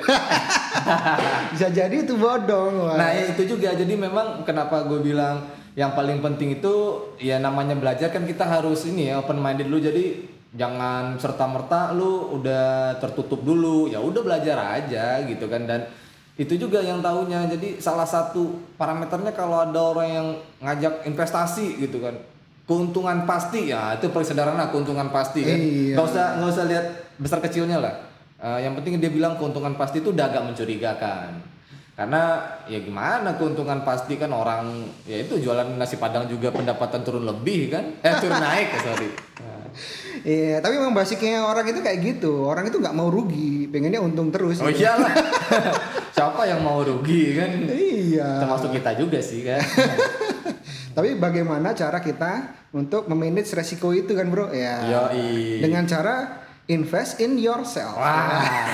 Bisa 1.57 1.69
jadi 1.73 2.05
itu 2.05 2.13
bodong. 2.21 2.85
Wah. 2.85 3.01
Nah 3.01 3.17
ya 3.17 3.33
itu 3.33 3.49
juga 3.49 3.73
jadi 3.73 3.97
memang 3.97 4.45
kenapa 4.45 4.85
gue 4.85 5.01
bilang 5.01 5.49
yang 5.73 5.97
paling 5.97 6.21
penting 6.21 6.61
itu 6.61 7.01
ya 7.17 7.41
namanya 7.41 7.73
belajar 7.73 8.13
kan 8.13 8.29
kita 8.29 8.45
harus 8.45 8.85
ini 8.85 9.09
ya 9.09 9.25
open 9.25 9.41
minded 9.41 9.73
dulu 9.73 9.81
jadi 9.81 10.05
jangan 10.53 11.17
serta 11.17 11.49
merta 11.49 11.97
lu 11.97 12.41
udah 12.41 12.97
tertutup 13.01 13.41
dulu. 13.41 13.89
Ya 13.89 13.99
udah 14.01 14.21
belajar 14.21 14.57
aja 14.81 15.25
gitu 15.25 15.49
kan. 15.49 15.65
Dan 15.65 15.89
itu 16.37 16.57
juga 16.57 16.81
yang 16.81 17.05
tahunya 17.05 17.49
jadi 17.57 17.77
salah 17.81 18.09
satu 18.09 18.73
parameternya 18.81 19.37
kalau 19.37 19.69
ada 19.69 19.81
orang 19.81 20.09
yang 20.09 20.29
ngajak 20.61 21.09
investasi 21.09 21.81
gitu 21.81 22.01
kan. 22.01 22.17
Keuntungan 22.63 23.27
pasti 23.27 23.75
ya 23.75 23.99
itu 23.99 24.09
paling 24.09 24.29
sederhana 24.29 24.71
keuntungan 24.71 25.09
pasti 25.13 25.41
kan. 25.43 25.59
Iya. 25.59 25.95
nggak 25.99 26.07
usah 26.07 26.27
nggak 26.41 26.51
usah 26.53 26.65
lihat 26.69 26.87
besar 27.19 27.39
kecilnya 27.43 27.81
lah. 27.83 27.95
Eh, 28.43 28.67
yang 28.67 28.75
penting 28.79 28.99
dia 28.99 29.11
bilang 29.13 29.37
keuntungan 29.37 29.75
pasti 29.77 30.01
itu 30.01 30.15
udah 30.15 30.31
agak 30.31 30.47
mencurigakan. 30.47 31.53
Karena 31.93 32.41
ya 32.65 32.81
gimana 32.81 33.37
keuntungan 33.37 33.85
pasti 33.85 34.17
kan 34.17 34.33
orang 34.33 34.89
ya 35.05 35.21
itu 35.21 35.37
jualan 35.37 35.77
nasi 35.77 36.01
padang 36.01 36.25
juga 36.25 36.49
pendapatan 36.49 37.05
turun 37.05 37.29
lebih 37.29 37.69
kan. 37.69 37.85
Eh 38.01 38.13
turun 38.23 38.41
naik 38.41 38.73
sorry 38.81 39.11
Iya, 40.23 40.59
tapi 40.59 40.77
memang 40.77 40.93
basicnya 40.93 41.43
orang 41.43 41.67
itu 41.67 41.79
kayak 41.79 41.99
gitu. 42.01 42.45
Orang 42.45 42.65
itu 42.65 42.77
nggak 42.77 42.93
mau 42.93 43.09
rugi, 43.09 43.67
pengennya 43.67 43.99
untung 43.99 44.29
terus. 44.29 44.59
oh 44.59 44.69
iyalah 44.69 45.11
siapa 46.15 46.45
yang 46.45 46.61
mau 46.61 46.79
rugi 46.79 47.35
kan 47.35 47.51
Iya. 47.67 48.41
termasuk 48.41 48.71
kita 48.71 48.95
juga 48.95 49.19
sih 49.19 49.43
kan 49.43 49.59
Tapi 50.93 51.17
bagaimana 51.17 51.73
cara 51.73 51.99
kita 51.99 52.33
untuk 52.71 53.07
memanage 53.07 53.49
resiko 53.51 53.91
itu 53.91 54.13
kan, 54.13 54.29
Bro? 54.29 54.53
Ya. 54.53 54.85
Yoi. 55.09 55.59
Dengan 55.59 55.83
cara 55.83 56.45
invest 56.67 57.17
in 57.19 57.37
yourself. 57.37 57.97
wah 57.97 58.69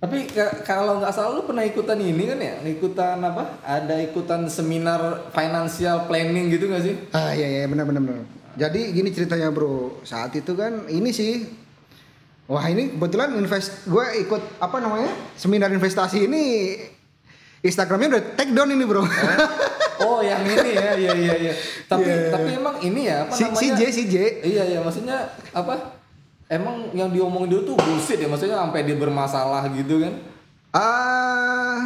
Tapi 0.00 0.24
ka- 0.26 0.64
kalau 0.64 0.96
nggak 0.96 1.12
salah 1.12 1.36
lu 1.36 1.44
pernah 1.44 1.60
ikutan 1.60 1.94
ini 1.94 2.24
kan 2.24 2.40
ya? 2.40 2.56
Ikutan 2.64 3.20
apa? 3.20 3.60
Ada 3.60 4.00
ikutan 4.00 4.48
seminar 4.48 5.28
financial 5.28 6.08
planning 6.08 6.48
gitu 6.48 6.64
nggak 6.66 6.80
sih? 6.82 6.96
Ah 7.12 7.30
iya 7.30 7.44
iya 7.46 7.68
benar 7.68 7.84
benar 7.84 8.00
benar. 8.00 8.24
Jadi 8.50 8.90
gini 8.90 9.10
ceritanya 9.10 9.48
bro, 9.48 10.02
saat 10.02 10.34
itu 10.34 10.52
kan 10.52 10.86
ini 10.86 11.10
sih, 11.10 11.46
wah 12.44 12.64
ini 12.64 12.90
kebetulan 12.90 13.34
invest, 13.34 13.86
gue 13.86 14.04
ikut 14.20 14.58
apa 14.58 14.76
namanya 14.78 15.06
seminar 15.34 15.70
investasi 15.70 16.26
ini, 16.26 16.74
Instagramnya 17.60 18.08
udah 18.10 18.22
take 18.34 18.50
down 18.50 18.68
ini 18.68 18.82
bro. 18.82 19.06
Oh, 20.00 20.18
yang 20.18 20.40
ini 20.42 20.70
ya, 20.72 20.96
iya 20.96 21.12
iya 21.12 21.34
iya. 21.38 21.52
Tapi 21.92 22.02
Iya. 22.02 22.32
tapi 22.32 22.50
emang 22.56 22.76
ini 22.80 23.00
ya 23.04 23.28
apa 23.28 23.36
si, 23.36 23.44
namanya? 23.44 23.60
si 23.60 23.66
J 23.68 23.80
si 23.92 24.02
J. 24.08 24.14
Iya 24.42 24.62
iya, 24.66 24.78
maksudnya 24.80 25.28
apa? 25.52 26.00
Emang 26.48 26.90
yang 26.90 27.12
diomongin 27.12 27.52
dia 27.52 27.60
tuh 27.62 27.76
bullshit 27.76 28.18
ya, 28.18 28.26
maksudnya 28.26 28.58
sampai 28.58 28.82
dia 28.82 28.96
bermasalah 28.96 29.68
gitu 29.70 30.00
kan? 30.00 30.14
Ah 30.72 31.84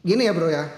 gini 0.00 0.26
ya 0.26 0.34
bro 0.34 0.50
ya, 0.50 0.68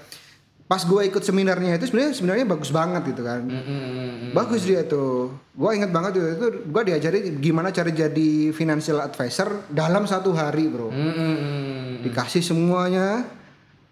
pas 0.67 0.83
gue 0.83 1.03
ikut 1.07 1.23
seminarnya 1.23 1.79
itu 1.79 1.87
sebenarnya 1.87 2.13
sebenarnya 2.19 2.47
bagus 2.47 2.71
banget 2.75 3.03
gitu 3.15 3.23
kan. 3.23 3.47
Mm-mm. 3.47 4.35
Bagus 4.35 4.67
dia 4.67 4.83
tuh. 4.83 5.31
Gue 5.55 5.79
inget 5.79 5.95
banget 5.95 6.19
itu, 6.19 6.27
itu 6.27 6.47
gue 6.67 6.83
diajari 6.83 7.19
gimana 7.39 7.71
cara 7.71 7.87
jadi 7.95 8.51
financial 8.51 8.99
advisor 8.99 9.71
dalam 9.71 10.11
satu 10.11 10.35
hari 10.35 10.67
bro. 10.67 10.91
Mm-mm. 10.91 12.03
dikasih 12.03 12.43
semuanya 12.43 13.27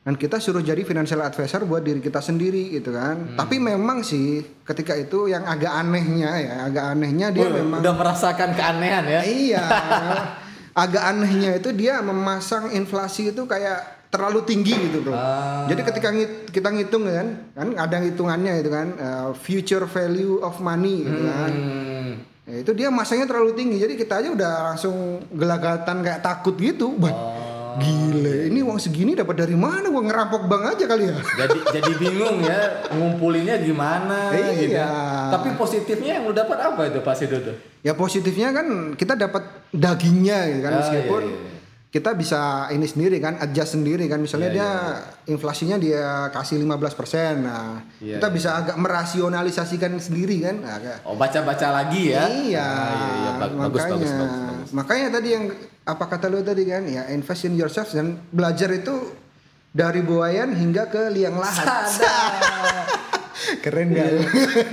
dan 0.04 0.20
kita 0.20 0.36
suruh 0.36 0.60
jadi 0.60 0.84
financial 0.84 1.24
advisor 1.24 1.64
buat 1.64 1.80
diri 1.80 2.02
kita 2.02 2.18
sendiri 2.18 2.74
gitu 2.74 2.90
kan. 2.90 3.38
Tapi 3.38 3.56
memang 3.62 4.02
sih 4.02 4.42
ketika 4.66 4.98
itu 4.98 5.30
yang 5.30 5.46
agak 5.46 5.70
anehnya 5.70 6.30
ya, 6.42 6.54
agak 6.68 6.84
anehnya 6.92 7.30
dia 7.30 7.48
Wih, 7.48 7.64
memang 7.64 7.80
udah 7.80 7.94
merasakan 7.94 8.50
keanehan 8.52 9.04
ya? 9.08 9.20
iya. 9.24 9.64
agak 10.84 11.02
anehnya 11.06 11.56
itu 11.56 11.70
dia 11.70 12.02
memasang 12.02 12.74
inflasi 12.74 13.30
itu 13.30 13.46
kayak 13.46 14.03
terlalu 14.14 14.46
tinggi 14.46 14.70
gitu, 14.70 15.02
Bro. 15.02 15.12
Ah. 15.12 15.66
Jadi 15.66 15.82
ketika 15.82 16.08
ngit- 16.08 16.46
kita 16.48 16.68
ngitung 16.70 17.02
kan, 17.04 17.28
kan 17.50 17.68
ada 17.74 17.98
hitungannya 17.98 18.62
itu 18.62 18.70
kan 18.70 18.86
uh, 18.94 19.28
future 19.34 19.84
value 19.84 20.38
of 20.38 20.62
money 20.62 21.02
gitu 21.02 21.22
kan. 21.26 21.50
Hmm. 21.50 22.12
Ya, 22.46 22.62
itu 22.62 22.70
dia 22.70 22.88
masangnya 22.88 23.26
terlalu 23.26 23.58
tinggi. 23.58 23.82
Jadi 23.82 23.96
kita 23.96 24.22
aja 24.22 24.28
udah 24.30 24.52
langsung 24.70 24.94
gelagatan 25.28 26.00
kayak 26.00 26.22
takut 26.22 26.54
gitu. 26.54 26.94
Bah, 26.94 27.10
Oh. 27.10 27.42
Gile, 27.74 28.46
ini 28.46 28.62
uang 28.62 28.78
segini 28.78 29.18
dapat 29.18 29.34
dari 29.34 29.58
mana? 29.58 29.90
Gua 29.90 30.06
ngerampok 30.06 30.46
bank 30.46 30.78
aja 30.78 30.86
kali 30.86 31.10
ya. 31.10 31.18
jadi 31.18 31.58
jadi 31.74 31.92
bingung 31.98 32.38
ya 32.38 32.86
ngumpulinnya 32.94 33.58
gimana 33.58 34.30
Iya. 34.30 34.50
gitu. 34.54 34.78
ya. 34.78 34.90
Tapi 35.34 35.58
positifnya 35.58 36.22
yang 36.22 36.30
lu 36.30 36.30
dapat 36.30 36.54
apa 36.54 36.86
itu 36.86 37.02
itu 37.02 37.36
tuh? 37.42 37.56
Ya 37.82 37.98
positifnya 37.98 38.54
kan 38.54 38.66
kita 38.94 39.18
dapat 39.18 39.42
dagingnya 39.74 40.54
gitu 40.54 40.60
kan 40.62 40.70
Ah, 40.70 40.78
meskipun 40.80 41.22
iya, 41.26 41.34
iya. 41.34 41.53
Kita 41.94 42.10
bisa 42.10 42.66
ini 42.68 42.84
sendiri 42.84 43.16
kan 43.16 43.38
adjust 43.38 43.72
sendiri 43.72 44.04
kan 44.04 44.18
misalnya 44.18 44.48
Iya, 44.48 44.52
dia 44.52 44.70
inflasinya 45.30 45.76
dia 45.78 46.26
kasih 46.28 46.58
15%. 46.58 47.38
Nah, 47.38 47.80
Iya, 48.02 48.18
kita 48.18 48.26
bisa 48.28 48.48
agak 48.56 48.74
merasionalisasikan 48.74 49.94
sendiri 49.96 50.42
kan. 50.42 50.58
Nah, 50.58 50.76
kayak- 50.76 51.00
Oh 51.06 51.14
baca-baca 51.14 51.66
lagi 51.72 52.10
ya? 52.10 52.26
Iya, 52.26 52.60
Ah, 52.60 52.90
iya, 52.90 53.08
iya. 53.14 53.30
Ba- 53.32 53.46
makanya, 53.46 53.62
Bagus, 53.62 53.82
bagus, 53.86 54.10
bagus, 54.12 54.38
bagus. 54.42 54.68
makanya 54.74 55.06
tadi 55.12 55.28
yang 55.30 55.44
apa 55.84 56.04
kata 56.04 56.26
lu 56.26 56.40
tadi 56.42 56.62
kan, 56.64 56.82
ya 56.82 57.02
invest 57.08 57.44
in 57.44 57.54
yourself 57.54 57.88
dan 57.88 58.18
belajar 58.28 58.68
itu 58.68 58.92
dari 59.70 60.00
buayan 60.00 60.50
hingga 60.50 60.86
ke 60.86 61.08
liang 61.08 61.36
lahat. 61.36 61.62
Keren 63.62 63.88
gak? 63.88 64.08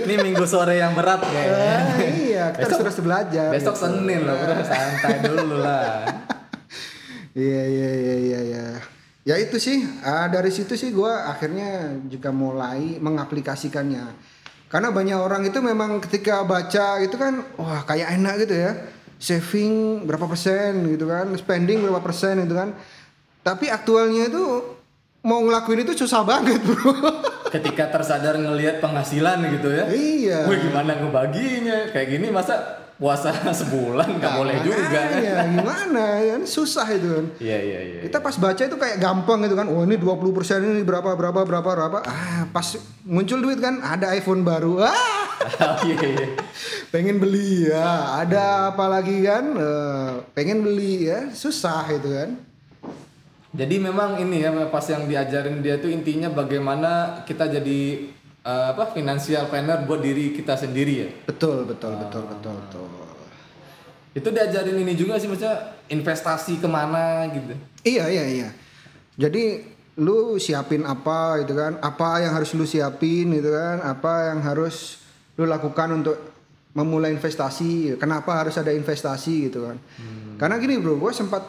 Ini 0.02 0.14
minggu 0.18 0.44
sore 0.44 0.76
yang 0.76 0.92
berat 0.92 1.22
kayaknya. 1.22 1.70
Ah, 1.70 1.80
iya, 2.02 2.44
kita 2.50 2.58
harus 2.58 2.72
Besok- 2.72 2.80
terus 2.84 2.98
belajar. 3.00 3.48
Besok 3.52 3.72
gitu. 3.72 3.84
Senin 3.84 4.20
loh, 4.24 4.36
bro. 4.36 4.54
Santai 4.64 5.16
dulu 5.22 5.56
lah. 5.60 5.84
Iya 7.32 7.64
iya 7.68 7.90
iya 7.96 8.16
iya 8.18 8.40
iya. 8.44 8.66
Ya 9.22 9.36
itu 9.38 9.62
sih 9.62 9.86
ah, 10.02 10.28
dari 10.28 10.50
situ 10.50 10.74
sih 10.76 10.90
gua 10.92 11.30
akhirnya 11.32 11.96
juga 12.10 12.34
mulai 12.34 12.98
mengaplikasikannya. 13.00 14.06
Karena 14.72 14.88
banyak 14.92 15.20
orang 15.20 15.44
itu 15.48 15.60
memang 15.60 16.00
ketika 16.00 16.48
baca 16.48 17.00
itu 17.04 17.16
kan 17.16 17.44
wah 17.60 17.84
kayak 17.88 18.20
enak 18.20 18.48
gitu 18.48 18.56
ya. 18.56 18.72
Saving 19.22 20.04
berapa 20.10 20.26
persen 20.26 20.82
gitu 20.90 21.06
kan, 21.06 21.30
spending 21.38 21.86
berapa 21.86 22.02
persen 22.02 22.42
gitu 22.42 22.58
kan. 22.58 22.74
Tapi 23.46 23.70
aktualnya 23.70 24.28
itu 24.28 24.44
mau 25.22 25.38
ngelakuin 25.46 25.86
itu 25.86 25.94
susah 25.94 26.26
banget, 26.26 26.58
Bro. 26.66 26.94
Ketika 27.54 27.94
tersadar 27.94 28.42
ngelihat 28.42 28.82
penghasilan 28.82 29.38
gitu 29.60 29.70
ya. 29.70 29.86
iya. 29.94 30.40
Wih 30.50 30.58
gimana 30.66 30.98
ngebaginya? 30.98 31.94
Kayak 31.94 32.08
gini 32.18 32.28
masa 32.34 32.81
puasa 33.02 33.34
sebulan 33.66 34.22
nggak 34.22 34.34
boleh 34.38 34.56
juga. 34.62 35.02
Ya 35.18 35.50
gimana 35.50 36.06
kan 36.22 36.42
susah 36.46 36.86
itu 36.94 37.08
kan. 37.10 37.26
Iya 37.42 37.58
iya 37.58 37.80
iya. 37.82 38.00
Kita 38.06 38.22
pas 38.22 38.38
baca 38.38 38.62
itu 38.62 38.78
kayak 38.78 39.02
gampang 39.02 39.42
gitu 39.42 39.58
kan. 39.58 39.66
Oh 39.66 39.82
ini 39.82 39.98
20% 39.98 40.22
ini 40.62 40.86
berapa 40.86 41.18
berapa 41.18 41.42
berapa 41.42 41.66
berapa. 41.66 41.98
Ah, 42.06 42.46
pas 42.54 42.78
muncul 43.02 43.42
duit 43.42 43.58
kan 43.58 43.82
ada 43.82 44.14
iPhone 44.14 44.46
baru. 44.46 44.78
Ah, 45.42 45.74
Oh, 45.74 45.90
iya 45.90 45.98
iya. 46.06 46.28
pengen 46.94 47.18
beli 47.18 47.66
ya. 47.66 48.22
Ada 48.22 48.70
apa 48.70 48.86
lagi 48.86 49.26
kan? 49.26 49.58
Eh, 49.58 50.10
pengen 50.38 50.62
beli 50.62 51.10
ya. 51.10 51.34
Susah 51.34 51.82
itu 51.90 52.14
kan. 52.14 52.38
Jadi 53.50 53.82
memang 53.82 54.22
ini 54.22 54.46
ya 54.46 54.54
pas 54.70 54.86
yang 54.86 55.10
diajarin 55.10 55.66
dia 55.66 55.82
tuh 55.82 55.90
intinya 55.90 56.30
bagaimana 56.30 57.26
kita 57.26 57.50
jadi 57.50 58.06
eh, 58.46 58.66
apa 58.74 58.94
financial 58.94 59.48
planner 59.48 59.86
buat 59.86 60.02
diri 60.02 60.34
kita 60.34 60.58
sendiri 60.58 60.94
ya. 60.98 61.10
Betul, 61.30 61.66
betul, 61.70 61.98
betul, 61.98 62.24
betul, 62.28 62.54
betul. 62.58 62.88
Itu 64.12 64.28
diajarin 64.28 64.76
ini 64.76 64.94
juga 64.98 65.16
sih 65.16 65.32
maksudnya 65.32 65.80
investasi 65.88 66.60
ke 66.60 66.68
mana 66.68 67.32
gitu. 67.32 67.56
Iya, 67.88 68.12
iya, 68.12 68.26
iya. 68.28 68.50
Jadi 69.16 69.64
lu 70.04 70.36
siapin 70.36 70.84
apa 70.84 71.40
gitu 71.44 71.56
kan? 71.56 71.80
Apa 71.80 72.20
yang 72.20 72.36
harus 72.36 72.52
lu 72.52 72.68
siapin 72.68 73.32
gitu 73.32 73.56
kan? 73.56 73.80
Apa 73.80 74.36
yang 74.36 74.44
harus 74.44 75.00
lu 75.40 75.48
lakukan 75.48 76.04
untuk 76.04 76.18
memulai 76.76 77.16
investasi? 77.16 77.96
Kenapa 77.96 78.44
harus 78.44 78.60
ada 78.60 78.76
investasi 78.76 79.48
gitu 79.48 79.72
kan? 79.72 79.80
Karena 80.36 80.60
gini 80.60 80.76
bro, 80.76 81.00
gue 81.00 81.12
sempat 81.16 81.48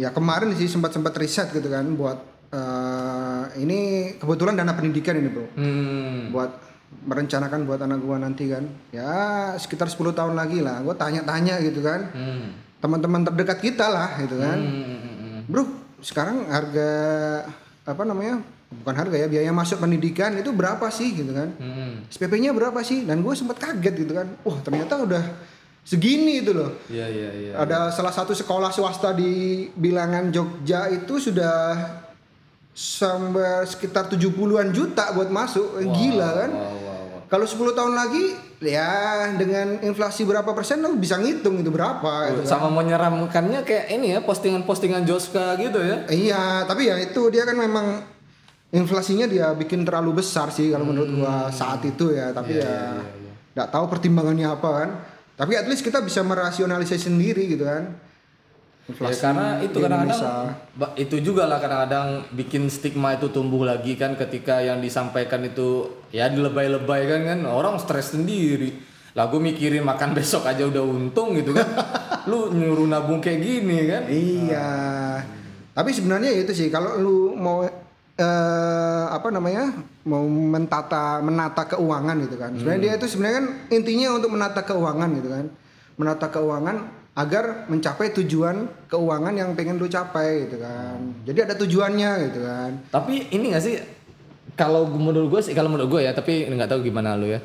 ya 0.00 0.08
kemarin 0.08 0.56
sih 0.56 0.72
sempat 0.72 0.96
sempat 0.96 1.12
riset 1.20 1.52
gitu 1.52 1.68
kan 1.68 1.84
buat 1.92 2.16
eh, 2.50 3.42
ini 3.58 3.78
kebetulan 4.18 4.58
dana 4.58 4.74
pendidikan 4.74 5.14
ini 5.16 5.28
bro, 5.30 5.46
Hmm. 5.54 6.34
buat 6.34 6.50
merencanakan 6.90 7.64
buat 7.64 7.80
anak 7.80 8.02
gua 8.02 8.18
nanti 8.18 8.50
kan. 8.50 8.66
Ya 8.90 9.54
sekitar 9.56 9.86
10 9.86 10.10
tahun 10.10 10.34
lagi 10.34 10.58
lah. 10.58 10.82
Gue 10.82 10.94
tanya-tanya 10.98 11.62
gitu 11.62 11.80
kan. 11.80 12.10
Hmm. 12.10 12.50
Teman-teman 12.82 13.22
terdekat 13.22 13.62
kita 13.62 13.86
lah 13.86 14.18
gitu 14.18 14.36
kan. 14.36 14.58
Hmm, 14.58 14.84
hmm, 14.84 15.14
hmm. 15.16 15.40
Bro, 15.46 15.64
sekarang 16.02 16.50
harga 16.50 16.90
apa 17.86 18.02
namanya? 18.02 18.42
Bukan 18.70 18.94
harga 18.94 19.16
ya, 19.18 19.26
biaya 19.26 19.50
masuk 19.50 19.82
pendidikan 19.82 20.30
itu 20.38 20.50
berapa 20.50 20.82
sih 20.90 21.14
gitu 21.14 21.30
kan? 21.30 21.54
Hmm. 21.58 22.06
SPP-nya 22.10 22.50
berapa 22.50 22.78
sih? 22.82 23.06
Dan 23.06 23.22
gue 23.22 23.34
sempat 23.38 23.58
kaget 23.62 23.94
gitu 24.06 24.12
kan. 24.14 24.26
Wah, 24.42 24.58
ternyata 24.62 24.98
udah 24.98 25.22
segini 25.86 26.42
itu 26.42 26.50
loh. 26.54 26.74
Iya 26.90 27.06
iya 27.06 27.30
iya. 27.34 27.52
Ada 27.54 27.94
salah 27.94 28.14
satu 28.14 28.34
sekolah 28.34 28.70
swasta 28.74 29.14
di 29.14 29.66
bilangan 29.74 30.30
Jogja 30.30 30.90
itu 30.90 31.18
sudah 31.18 31.76
sampai 32.74 33.66
sekitar 33.66 34.08
70-an 34.08 34.70
juta 34.70 35.12
buat 35.12 35.28
masuk. 35.28 35.82
Gila 35.82 36.30
kan? 36.32 36.50
Wow, 36.50 36.62
wow, 36.62 37.00
wow. 37.14 37.20
Kalau 37.30 37.46
10 37.46 37.78
tahun 37.78 37.94
lagi 37.94 38.24
ya 38.58 39.30
dengan 39.38 39.78
inflasi 39.86 40.26
berapa 40.26 40.50
persen 40.50 40.82
lo 40.82 40.92
bisa 40.98 41.14
ngitung 41.14 41.62
itu 41.62 41.70
berapa 41.70 42.34
gitu 42.34 42.42
kan. 42.42 42.50
Sama 42.50 42.68
menyeramkannya 42.74 43.62
kayak 43.62 43.86
ini 43.94 44.18
ya 44.18 44.20
postingan-postingan 44.26 45.06
Joska 45.06 45.54
gitu 45.62 45.78
ya. 45.78 46.10
Iya, 46.10 46.66
tapi 46.66 46.90
ya 46.90 46.98
itu 46.98 47.30
dia 47.30 47.46
kan 47.46 47.54
memang 47.54 48.02
inflasinya 48.74 49.30
dia 49.30 49.54
bikin 49.54 49.86
terlalu 49.86 50.22
besar 50.22 50.50
sih 50.50 50.74
kalau 50.74 50.90
menurut 50.90 51.10
gua 51.22 51.46
saat 51.54 51.86
itu 51.86 52.10
ya. 52.10 52.34
Tapi 52.34 52.58
Iya, 52.58 52.66
ya 52.66 52.74
iya, 52.98 53.14
iya, 53.14 53.32
nggak 53.54 53.68
tahu 53.70 53.84
pertimbangannya 53.86 54.46
apa 54.50 54.68
kan. 54.82 54.90
Tapi 55.38 55.56
at 55.56 55.70
least 55.70 55.86
kita 55.86 56.02
bisa 56.02 56.26
merasionalisasi 56.26 57.08
sendiri 57.14 57.46
gitu 57.46 57.62
kan. 57.62 57.94
Ya, 58.98 59.14
karena 59.14 59.62
itu 59.62 59.76
kadang-kadang 59.78 60.50
itu 60.98 61.16
juga 61.22 61.46
lah 61.46 61.62
kadang-kadang 61.62 62.26
bikin 62.34 62.66
stigma 62.66 63.14
itu 63.14 63.30
tumbuh 63.30 63.62
lagi 63.62 63.94
kan 63.94 64.18
ketika 64.18 64.58
yang 64.58 64.82
disampaikan 64.82 65.46
itu 65.46 65.86
ya 66.10 66.26
dilebay-lebay 66.26 67.06
kan 67.06 67.20
kan 67.22 67.40
orang 67.46 67.78
stres 67.78 68.16
sendiri. 68.16 68.74
Lah 69.14 69.26
gue 69.30 69.38
mikirin 69.42 69.82
makan 69.82 70.14
besok 70.14 70.46
aja 70.46 70.66
udah 70.66 70.82
untung 70.82 71.38
gitu 71.38 71.54
kan. 71.54 71.66
Lu 72.30 72.50
nyuruh 72.50 72.86
nabung 72.86 73.22
kayak 73.22 73.40
gini 73.42 73.78
kan. 73.86 74.02
Iya. 74.10 74.68
Tapi 75.70 75.90
sebenarnya 75.94 76.34
itu 76.34 76.50
sih 76.50 76.68
kalau 76.68 76.98
lu 76.98 77.32
mau 77.38 77.62
eh 78.20 79.04
apa 79.08 79.32
namanya? 79.32 79.70
mau 80.00 80.24
mentata 80.26 81.20
menata 81.22 81.64
keuangan 81.68 82.16
gitu 82.26 82.36
kan. 82.36 82.50
Sebenarnya 82.56 82.80
dia 82.82 82.92
itu 82.98 83.06
sebenarnya 83.06 83.36
kan 83.36 83.46
intinya 83.70 84.08
untuk 84.16 84.30
menata 84.34 84.60
keuangan 84.66 85.08
gitu 85.16 85.28
kan. 85.30 85.46
Menata 85.96 86.26
keuangan 86.28 86.76
agar 87.14 87.66
mencapai 87.66 88.14
tujuan 88.22 88.70
keuangan 88.86 89.34
yang 89.34 89.52
pengen 89.58 89.76
lu 89.76 89.90
capai 89.90 90.46
gitu 90.46 90.62
kan. 90.62 90.98
Jadi 91.26 91.38
ada 91.42 91.54
tujuannya 91.58 92.10
gitu 92.30 92.40
kan. 92.46 92.70
Tapi 92.88 93.28
ini 93.34 93.50
gak 93.52 93.64
sih 93.64 93.74
kalau 94.54 94.86
menurut 94.86 95.28
gue 95.28 95.40
sih 95.50 95.54
kalau 95.54 95.68
menurut 95.72 95.90
gue 95.98 96.00
ya 96.06 96.12
tapi 96.12 96.46
nggak 96.46 96.70
tahu 96.70 96.80
gimana 96.86 97.18
lu 97.18 97.28
ya. 97.28 97.40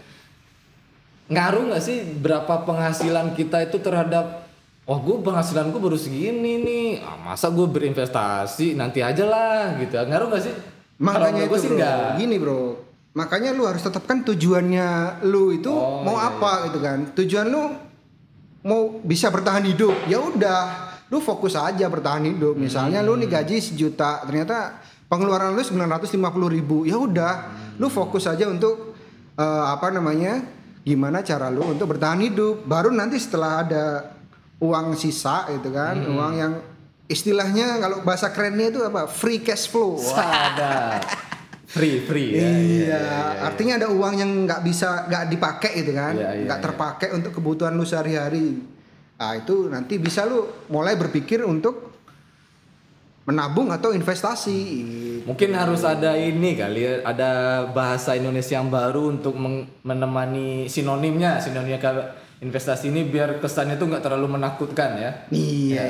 Ngaruh 1.25 1.73
nggak 1.73 1.83
sih 1.83 2.05
berapa 2.21 2.61
penghasilan 2.63 3.33
kita 3.33 3.65
itu 3.65 3.81
terhadap 3.81 4.45
oh 4.85 5.01
gue 5.01 5.17
penghasilan 5.25 5.73
gue 5.73 5.81
baru 5.81 5.97
segini 5.97 6.61
nih 6.61 6.87
ah, 7.01 7.17
masa 7.17 7.49
gue 7.49 7.65
berinvestasi 7.65 8.77
nanti 8.77 9.01
aja 9.01 9.25
lah 9.25 9.81
gitu 9.81 9.97
ngaruh 9.97 10.29
gak 10.29 10.45
sih 10.45 10.53
Makanya 10.95 11.49
itu 11.49 11.57
sih 11.59 11.69
bro, 11.71 11.75
enggak. 11.75 12.07
gini 12.15 12.35
bro. 12.39 12.61
Makanya 13.15 13.51
lu 13.55 13.63
harus 13.67 13.83
tetapkan 13.83 14.23
tujuannya 14.23 15.19
lu 15.27 15.51
itu 15.55 15.71
Oh, 15.71 16.03
mau 16.03 16.15
iya, 16.19 16.31
apa 16.35 16.51
gitu 16.71 16.79
kan. 16.79 16.99
Tujuan 17.15 17.45
lu 17.51 17.63
mau 18.65 18.97
bisa 19.05 19.29
bertahan 19.29 19.61
hidup. 19.69 19.93
Ya 20.09 20.17
udah, 20.17 20.61
lu 21.13 21.21
fokus 21.21 21.53
aja 21.53 21.85
bertahan 21.85 22.25
hidup. 22.25 22.57
Misalnya 22.57 23.05
lu 23.05 23.13
nih 23.15 23.29
gaji 23.29 23.61
sejuta, 23.61 24.25
ternyata 24.25 24.81
pengeluaran 25.05 25.53
lu 25.53 25.61
950 25.61 26.17
ribu. 26.49 26.83
Ya 26.83 26.97
udah, 26.97 27.33
lu 27.77 27.87
fokus 27.93 28.25
aja 28.25 28.49
untuk 28.49 28.97
eh, 29.37 29.65
apa 29.69 29.93
namanya? 29.93 30.41
Gimana 30.81 31.21
cara 31.21 31.53
lu 31.53 31.61
untuk 31.61 31.93
bertahan 31.93 32.25
hidup. 32.25 32.65
Baru 32.65 32.89
nanti 32.89 33.21
setelah 33.21 33.61
ada 33.61 33.85
uang 34.57 34.97
sisa 34.97 35.45
gitu 35.53 35.69
kan, 35.69 36.01
uang 36.01 36.33
yang 36.33 36.53
istilahnya 37.05 37.77
kalau 37.77 37.97
bahasa 38.01 38.33
kerennya 38.33 38.73
itu 38.73 38.81
apa? 38.81 39.05
Free 39.05 39.45
cash 39.45 39.69
flow. 39.69 40.01
Wah. 40.01 40.25
ada 40.49 40.73
free 41.65 42.05
free 42.05 42.29
ya, 42.37 42.49
Iya, 42.61 43.01
artinya 43.41 43.81
ada 43.81 43.87
uang 43.89 44.15
yang 44.21 44.31
nggak 44.45 44.61
bisa 44.61 45.09
nggak 45.09 45.23
dipakai 45.33 45.71
gitu 45.81 45.91
kan, 45.97 46.13
Iya, 46.13 46.29
iya, 46.37 46.43
nggak 46.45 46.59
iya. 46.61 46.65
terpakai 46.65 47.09
untuk 47.17 47.31
kebutuhan 47.33 47.73
lu 47.73 47.83
sehari-hari. 47.83 48.61
Nah 49.15 49.31
itu 49.33 49.67
nanti 49.71 49.97
bisa 49.97 50.27
lu 50.29 50.45
mulai 50.69 50.93
berpikir 50.93 51.41
untuk 51.41 51.95
menabung 53.25 53.73
atau 53.73 53.89
investasi. 53.89 54.59
Mungkin 55.25 55.57
harus 55.57 55.81
ada 55.81 56.13
ini 56.13 56.53
kali 56.53 56.85
ya, 56.85 56.93
ada 57.01 57.31
bahasa 57.73 58.13
Indonesia 58.13 58.61
yang 58.61 58.69
baru 58.69 59.09
untuk 59.09 59.33
menemani 59.81 60.69
sinonimnya, 60.69 61.41
sinonimnya 61.41 61.81
kalau 61.81 62.05
investasi 62.45 62.93
ini 62.93 63.09
biar 63.09 63.41
kesannya 63.41 63.81
tuh 63.81 63.89
nggak 63.89 64.05
terlalu 64.05 64.37
menakutkan 64.37 65.01
ya. 65.01 65.11
Iya. 65.33 65.83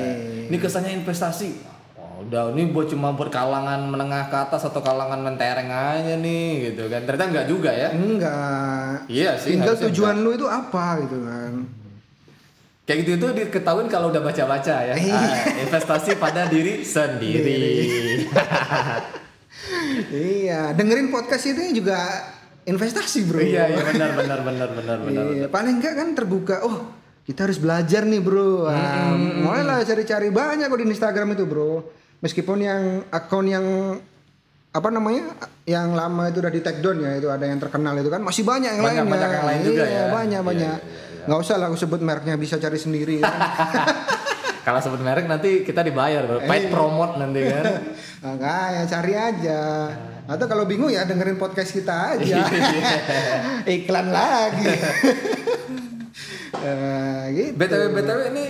Ini 0.48 0.56
kesannya 0.56 0.96
investasi. 1.04 1.75
Udah 2.24 2.56
ini 2.56 2.72
buat 2.72 2.88
cuma 2.88 3.12
buat 3.12 3.28
kalangan 3.28 3.92
menengah 3.92 4.32
ke 4.32 4.38
atas 4.38 4.64
atau 4.64 4.80
kalangan 4.80 5.20
mentereng 5.20 5.68
aja 5.68 6.16
nih 6.16 6.72
gitu 6.72 6.88
kan. 6.88 7.04
Ternyata 7.04 7.26
nggak 7.32 7.48
juga 7.52 7.72
ya. 7.76 7.90
Enggak. 7.92 9.10
Iya 9.12 9.32
sih. 9.36 9.60
Tinggal 9.60 9.76
tujuan 9.90 10.24
lu 10.24 10.32
itu 10.38 10.48
apa 10.48 11.04
gitu 11.04 11.18
kan. 11.24 11.54
Kayak 12.86 12.98
gitu 13.02 13.12
itu 13.18 13.28
diketahuin 13.34 13.90
kalau 13.90 14.14
udah 14.14 14.22
baca-baca 14.22 14.76
ya. 14.86 14.94
Ah, 14.94 15.66
investasi 15.66 16.16
pada 16.22 16.46
diri 16.46 16.86
sendiri. 16.86 17.60
iya, 20.46 20.70
dengerin 20.78 21.10
podcast 21.10 21.50
ini 21.50 21.74
juga 21.74 21.98
investasi 22.66 23.26
bro. 23.26 23.42
iya 23.42 23.74
iya 23.74 23.82
benar 23.82 24.12
benar 24.14 24.40
benar 24.46 24.70
benar 24.74 24.98
benar. 25.02 25.24
Iya, 25.34 25.48
paling 25.50 25.82
enggak 25.82 25.94
kan 25.98 26.08
terbuka. 26.14 26.62
Oh, 26.62 26.94
kita 27.26 27.50
harus 27.50 27.58
belajar 27.58 28.06
nih, 28.06 28.22
Bro. 28.22 28.70
Nah, 28.70 29.18
mulailah 29.18 29.82
cari-cari 29.82 30.30
banyak 30.30 30.70
kok 30.70 30.78
di 30.78 30.86
Instagram 30.86 31.34
itu, 31.34 31.50
Bro. 31.50 31.90
Meskipun 32.20 32.58
yang 32.60 32.82
akun 33.10 33.46
yang 33.46 33.66
apa 34.70 34.88
namanya? 34.90 35.36
Yang 35.64 35.88
lama 35.92 36.24
itu 36.28 36.38
udah 36.40 36.50
di 36.50 36.60
take 36.60 36.80
down 36.80 37.00
ya, 37.00 37.16
itu 37.16 37.28
ada 37.28 37.44
yang 37.44 37.58
terkenal 37.58 37.96
itu 37.96 38.08
kan 38.08 38.20
masih 38.20 38.44
banyak 38.44 38.72
yang 38.72 38.84
Banyak- 38.84 39.02
lainnya. 39.02 39.14
banyak 39.14 39.30
yang 39.32 39.46
lain 39.46 39.62
juga 39.62 39.84
Iya, 39.84 39.94
ya. 39.94 40.06
banyak 40.10 40.42
Iya, 40.42 40.48
banyak. 40.48 40.78
Nggak 41.26 41.40
usah 41.42 41.56
lah 41.56 41.66
aku 41.68 41.78
sebut 41.78 42.00
mereknya 42.00 42.36
bisa 42.36 42.56
cari 42.56 42.76
sendiri 42.76 43.18
kan. 43.18 43.34
Kalau 44.66 44.80
sebut 44.80 44.98
merek 45.00 45.26
nanti 45.26 45.62
kita 45.62 45.80
dibayar, 45.80 46.26
bro. 46.26 46.42
Paid 46.42 46.70
promote 46.70 47.18
nanti 47.18 47.40
kan. 47.44 47.64
Enggak, 48.28 48.66
ya 48.72 48.84
cari 48.88 49.14
aja. 49.14 49.62
Atau 50.26 50.50
kalau 50.50 50.66
bingung 50.66 50.90
ya 50.90 51.06
dengerin 51.06 51.38
podcast 51.38 51.70
kita 51.72 52.18
aja. 52.18 52.42
Iklan 53.64 54.10
lagi. 54.10 54.74
Eh, 56.56 57.24
gitu. 57.32 57.52
BTW 57.54 57.82
BTW 57.94 58.20
ini 58.34 58.46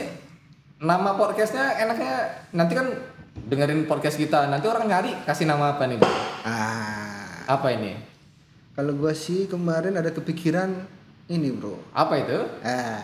nama 0.78 1.16
podcastnya 1.16 1.76
enaknya 1.78 2.14
nanti 2.52 2.74
kan 2.74 2.88
dengerin 3.46 3.86
podcast 3.86 4.18
kita. 4.18 4.50
Nanti 4.50 4.66
orang 4.66 4.90
nyari 4.90 5.12
kasih 5.24 5.46
nama 5.46 5.78
apa 5.78 5.86
nih? 5.86 6.02
Bro? 6.02 6.10
Ah, 6.44 7.46
Apa 7.46 7.70
ini? 7.72 7.94
kalau 8.76 8.92
gua 8.92 9.16
sih 9.16 9.48
kemarin 9.48 9.96
ada 9.96 10.12
kepikiran 10.12 10.68
ini, 11.26 11.48
Bro. 11.56 11.80
Apa 11.96 12.20
itu? 12.20 12.38
Ah. 12.60 13.00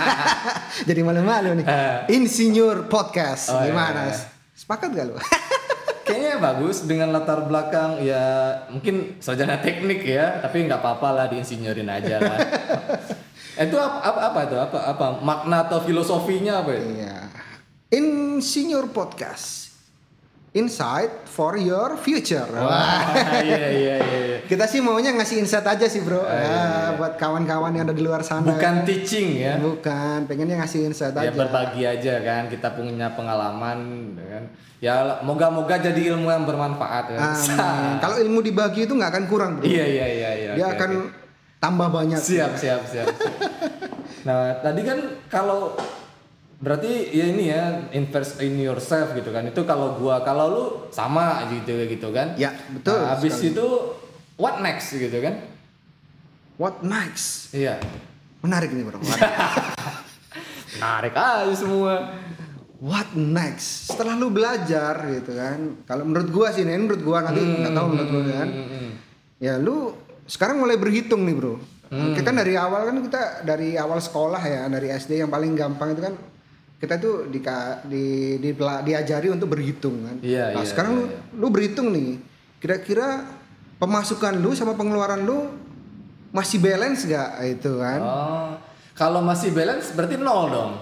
Jadi 0.88 1.00
malu-malu 1.04 1.60
nih. 1.60 1.66
Insinyur 2.08 2.88
podcast. 2.88 3.52
Oh, 3.52 3.60
iya, 3.60 3.68
Gimana? 3.68 4.08
iya. 4.08 4.16
Sepakat 4.56 4.88
gak 4.90 5.06
lu? 5.12 5.16
Kayaknya 6.08 6.40
bagus 6.40 6.88
dengan 6.88 7.12
latar 7.12 7.44
belakang 7.44 8.00
ya 8.00 8.48
mungkin 8.72 9.20
sarjana 9.20 9.60
teknik 9.60 10.00
ya, 10.08 10.40
tapi 10.40 10.64
nggak 10.64 10.80
apa-apa 10.80 11.08
lah 11.12 11.26
diinsinyerin 11.28 11.84
aja 11.84 12.16
lah. 12.16 12.38
itu 13.68 13.76
apa, 13.76 13.98
apa 14.00 14.20
apa 14.32 14.38
itu? 14.48 14.56
Apa 14.56 14.78
apa 14.88 15.06
makna 15.20 15.68
atau 15.68 15.84
filosofinya 15.84 16.64
apa 16.64 16.80
itu? 16.80 17.04
Iya. 17.04 17.27
Insinyur 17.88 18.92
podcast. 18.92 19.72
Insight 20.52 21.24
for 21.24 21.56
your 21.56 21.96
future. 21.96 22.44
Wah, 22.44 23.16
iya 23.40 23.68
iya 23.68 23.96
iya. 24.00 24.36
Kita 24.44 24.64
sih 24.64 24.80
maunya 24.80 25.12
ngasih 25.12 25.40
insight 25.40 25.64
aja 25.64 25.88
sih, 25.88 26.04
Bro. 26.04 26.20
Ah, 26.20 26.28
iya, 26.28 26.52
Ah, 26.52 26.88
buat 26.96 27.16
kawan-kawan 27.16 27.72
yang 27.72 27.88
ada 27.88 27.96
di 27.96 28.04
luar 28.04 28.20
sana. 28.20 28.44
Bukan 28.44 28.84
teaching 28.84 29.40
ya. 29.40 29.56
Bukan, 29.56 30.24
pengennya 30.24 30.60
ngasih 30.60 30.88
insight 30.88 31.16
Ya 31.16 31.28
aja. 31.28 31.36
berbagi 31.36 31.84
aja 31.84 32.14
kan, 32.20 32.48
kita 32.48 32.76
punya 32.76 33.12
pengalaman 33.12 33.78
kan. 34.16 34.44
Ya 34.80 35.20
moga-moga 35.24 35.80
jadi 35.80 36.12
ilmu 36.12 36.28
yang 36.28 36.44
bermanfaat 36.44 37.04
kan. 37.12 37.20
Amin. 37.32 37.96
Kalau 38.04 38.16
ilmu 38.18 38.40
dibagi 38.40 38.84
itu 38.84 38.92
nggak 38.92 39.10
akan 39.16 39.24
kurang, 39.28 39.50
Bro. 39.60 39.64
Iya 39.64 39.84
iya 39.84 40.06
iya 40.08 40.30
iya. 40.34 40.50
Dia 40.56 40.66
oke, 40.66 40.74
akan 40.76 40.90
oke. 40.92 41.08
tambah 41.56 41.88
banyak. 41.88 42.20
siap 42.20 42.52
siap 42.52 42.84
siap. 42.84 43.08
siap. 43.16 43.36
nah, 44.28 44.60
tadi 44.60 44.80
kan 44.80 44.98
kalau 45.28 45.72
berarti 46.58 47.14
ya 47.14 47.24
ini 47.30 47.44
ya 47.48 47.64
invest 47.94 48.42
in 48.42 48.58
yourself 48.58 49.14
gitu 49.14 49.30
kan. 49.30 49.46
Itu 49.46 49.62
kalau 49.62 49.94
gua 49.94 50.22
kalau 50.22 50.46
lu 50.50 50.64
sama 50.90 51.46
gitu 51.48 51.74
gitu 51.86 52.10
kan. 52.10 52.34
Ya, 52.34 52.50
betul 52.70 52.98
Nah, 52.98 53.14
habis 53.14 53.38
itu 53.40 53.66
what 54.34 54.58
next 54.58 54.90
gitu 54.90 55.18
kan? 55.22 55.38
What 56.58 56.82
next? 56.82 57.54
Iya. 57.54 57.78
Menarik 58.42 58.74
nih, 58.74 58.82
Bro. 58.82 58.98
Menarik 60.74 61.14
aja 61.14 61.54
semua. 61.54 61.94
what 62.78 63.10
next? 63.14 63.90
Setelah 63.90 64.14
lu 64.14 64.30
belajar 64.30 64.94
gitu 65.10 65.34
kan. 65.34 65.82
Kalau 65.82 66.06
menurut 66.06 66.30
gua 66.30 66.50
sih, 66.50 66.62
nih, 66.62 66.78
menurut 66.78 67.02
gua 67.02 67.26
nanti 67.26 67.42
nggak 67.42 67.74
tahu 67.74 67.86
menurut 67.90 68.10
lu 68.10 68.20
kan. 68.28 68.48
Hmm, 68.48 68.90
Ya 69.38 69.54
lu 69.54 69.94
sekarang 70.26 70.58
mulai 70.58 70.78
berhitung 70.78 71.22
nih, 71.22 71.34
Bro. 71.34 71.54
Hmm. 71.88 72.14
Kita 72.14 72.30
kan 72.30 72.36
dari 72.36 72.54
awal 72.54 72.86
kan 72.86 72.96
kita 73.00 73.22
dari 73.42 73.74
awal 73.74 73.98
sekolah 73.98 74.42
ya, 74.42 74.66
dari 74.66 74.90
SD 74.90 75.18
yang 75.18 75.30
paling 75.30 75.54
gampang 75.54 75.94
itu 75.94 76.02
kan 76.02 76.14
kita 76.78 76.94
tuh 77.02 77.26
di, 77.26 77.42
di, 77.90 78.04
di 78.38 78.50
diajari 78.54 79.28
untuk 79.34 79.50
berhitung 79.50 80.06
kan. 80.06 80.16
Iya, 80.22 80.54
nah, 80.54 80.62
iya, 80.62 80.68
sekarang 80.68 80.92
iya, 80.94 81.18
lu 81.34 81.42
lu 81.42 81.46
berhitung 81.50 81.90
nih. 81.90 82.22
Kira-kira 82.62 83.26
pemasukan 83.82 84.38
lu 84.38 84.54
sama 84.54 84.78
pengeluaran 84.78 85.26
lu 85.26 85.50
masih 86.30 86.62
balance 86.62 87.02
gak 87.06 87.42
itu 87.42 87.82
kan? 87.82 88.00
Oh, 88.02 88.50
kalau 88.94 89.22
masih 89.22 89.50
balance 89.50 89.90
berarti 89.90 90.14
nol 90.18 90.44
dong. 90.50 90.72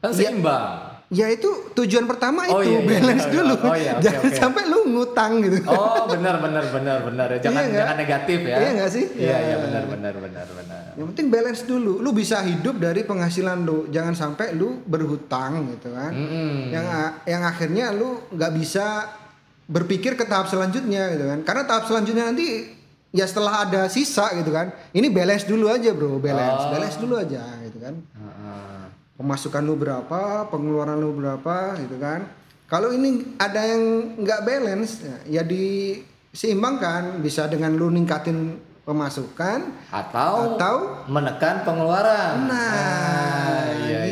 Kan 0.00 0.12
Iya. 0.12 0.32
seimbang. 0.32 0.64
Ya 0.64 0.93
itu 1.14 1.46
tujuan 1.72 2.04
pertama 2.04 2.42
itu 2.42 2.50
Oh, 2.50 2.60
iya, 2.60 2.74
iya, 2.74 2.88
balance 2.90 3.22
iya, 3.22 3.32
dulu. 3.32 3.54
oh, 3.60 3.74
iya, 3.74 3.92
Jangan 4.00 4.22
oke. 4.24 4.36
sampai 4.36 4.62
lu 4.64 4.78
ngutang 4.88 5.32
gitu. 5.40 5.58
Oh, 5.64 6.06
benar 6.06 6.34
benar 6.38 6.64
benar 6.66 6.98
benar. 7.02 7.26
Ya, 7.30 7.38
Jangan 7.40 7.62
Iya 7.62 7.76
jangan 7.76 7.96
negatif 7.96 8.38
ya. 8.40 8.56
Iya 8.56 8.68
nggak 8.72 8.90
sih? 8.90 9.04
Iya, 9.12 9.36
iya 9.38 9.48
Ya. 9.48 9.56
benar 9.60 9.82
benar 9.86 10.14
benar 10.16 10.46
benar. 10.50 10.80
Yang 10.94 11.06
penting 11.08 11.26
balance 11.28 11.62
dulu. 11.62 11.92
Lu 11.98 12.10
bisa 12.10 12.40
hidup 12.40 12.76
dari 12.76 13.02
penghasilan 13.02 13.58
lu. 13.60 13.86
Jangan 13.88 14.14
sampai 14.14 14.52
lu 14.52 14.82
berhutang 14.82 15.70
gitu 15.70 15.90
kan. 15.90 16.10
Mm-mm. 16.10 16.70
Yang 16.70 16.86
a- 16.88 17.14
yang 17.24 17.42
akhirnya 17.42 17.86
lu 17.90 18.08
nggak 18.28 18.52
bisa 18.52 18.86
berpikir 19.64 20.12
ke 20.12 20.24
tahap 20.24 20.46
selanjutnya 20.46 21.08
gitu 21.10 21.24
kan. 21.24 21.38
Karena 21.42 21.62
tahap 21.64 21.84
selanjutnya 21.84 22.24
nanti 22.26 22.68
ya 23.10 23.24
setelah 23.24 23.64
ada 23.64 23.86
sisa 23.86 24.28
gitu 24.34 24.50
kan. 24.50 24.74
Ini 24.90 25.08
balance 25.08 25.44
dulu 25.44 25.66
aja, 25.66 25.90
Bro. 25.90 26.18
Balance. 26.18 26.62
Oh. 26.62 26.70
Balance 26.70 26.96
dulu 26.98 27.14
aja 27.16 27.42
gitu 27.62 27.78
kan. 27.78 27.94
Heeh. 27.96 28.43
Pemasukan 29.14 29.62
lu 29.62 29.74
berapa, 29.78 30.50
pengeluaran 30.50 30.98
lu 30.98 31.14
berapa 31.14 31.78
gitu 31.78 31.96
kan. 32.02 32.26
Kalau 32.66 32.90
ini 32.90 33.36
ada 33.38 33.60
yang 33.62 34.16
nggak 34.18 34.40
balance 34.42 35.04
ya, 35.04 35.16
diseimbangkan 35.44 37.22
bisa 37.22 37.46
dengan 37.46 37.76
lu 37.76 37.92
ningkatin 37.92 38.58
pemasukan 38.84 39.88
Atau, 39.88 40.56
atau 40.60 40.76
menekan 41.08 41.64
pengeluaran. 41.64 42.48
nah 42.48 42.68
Ah, 42.68 43.64
iya. 43.80 44.03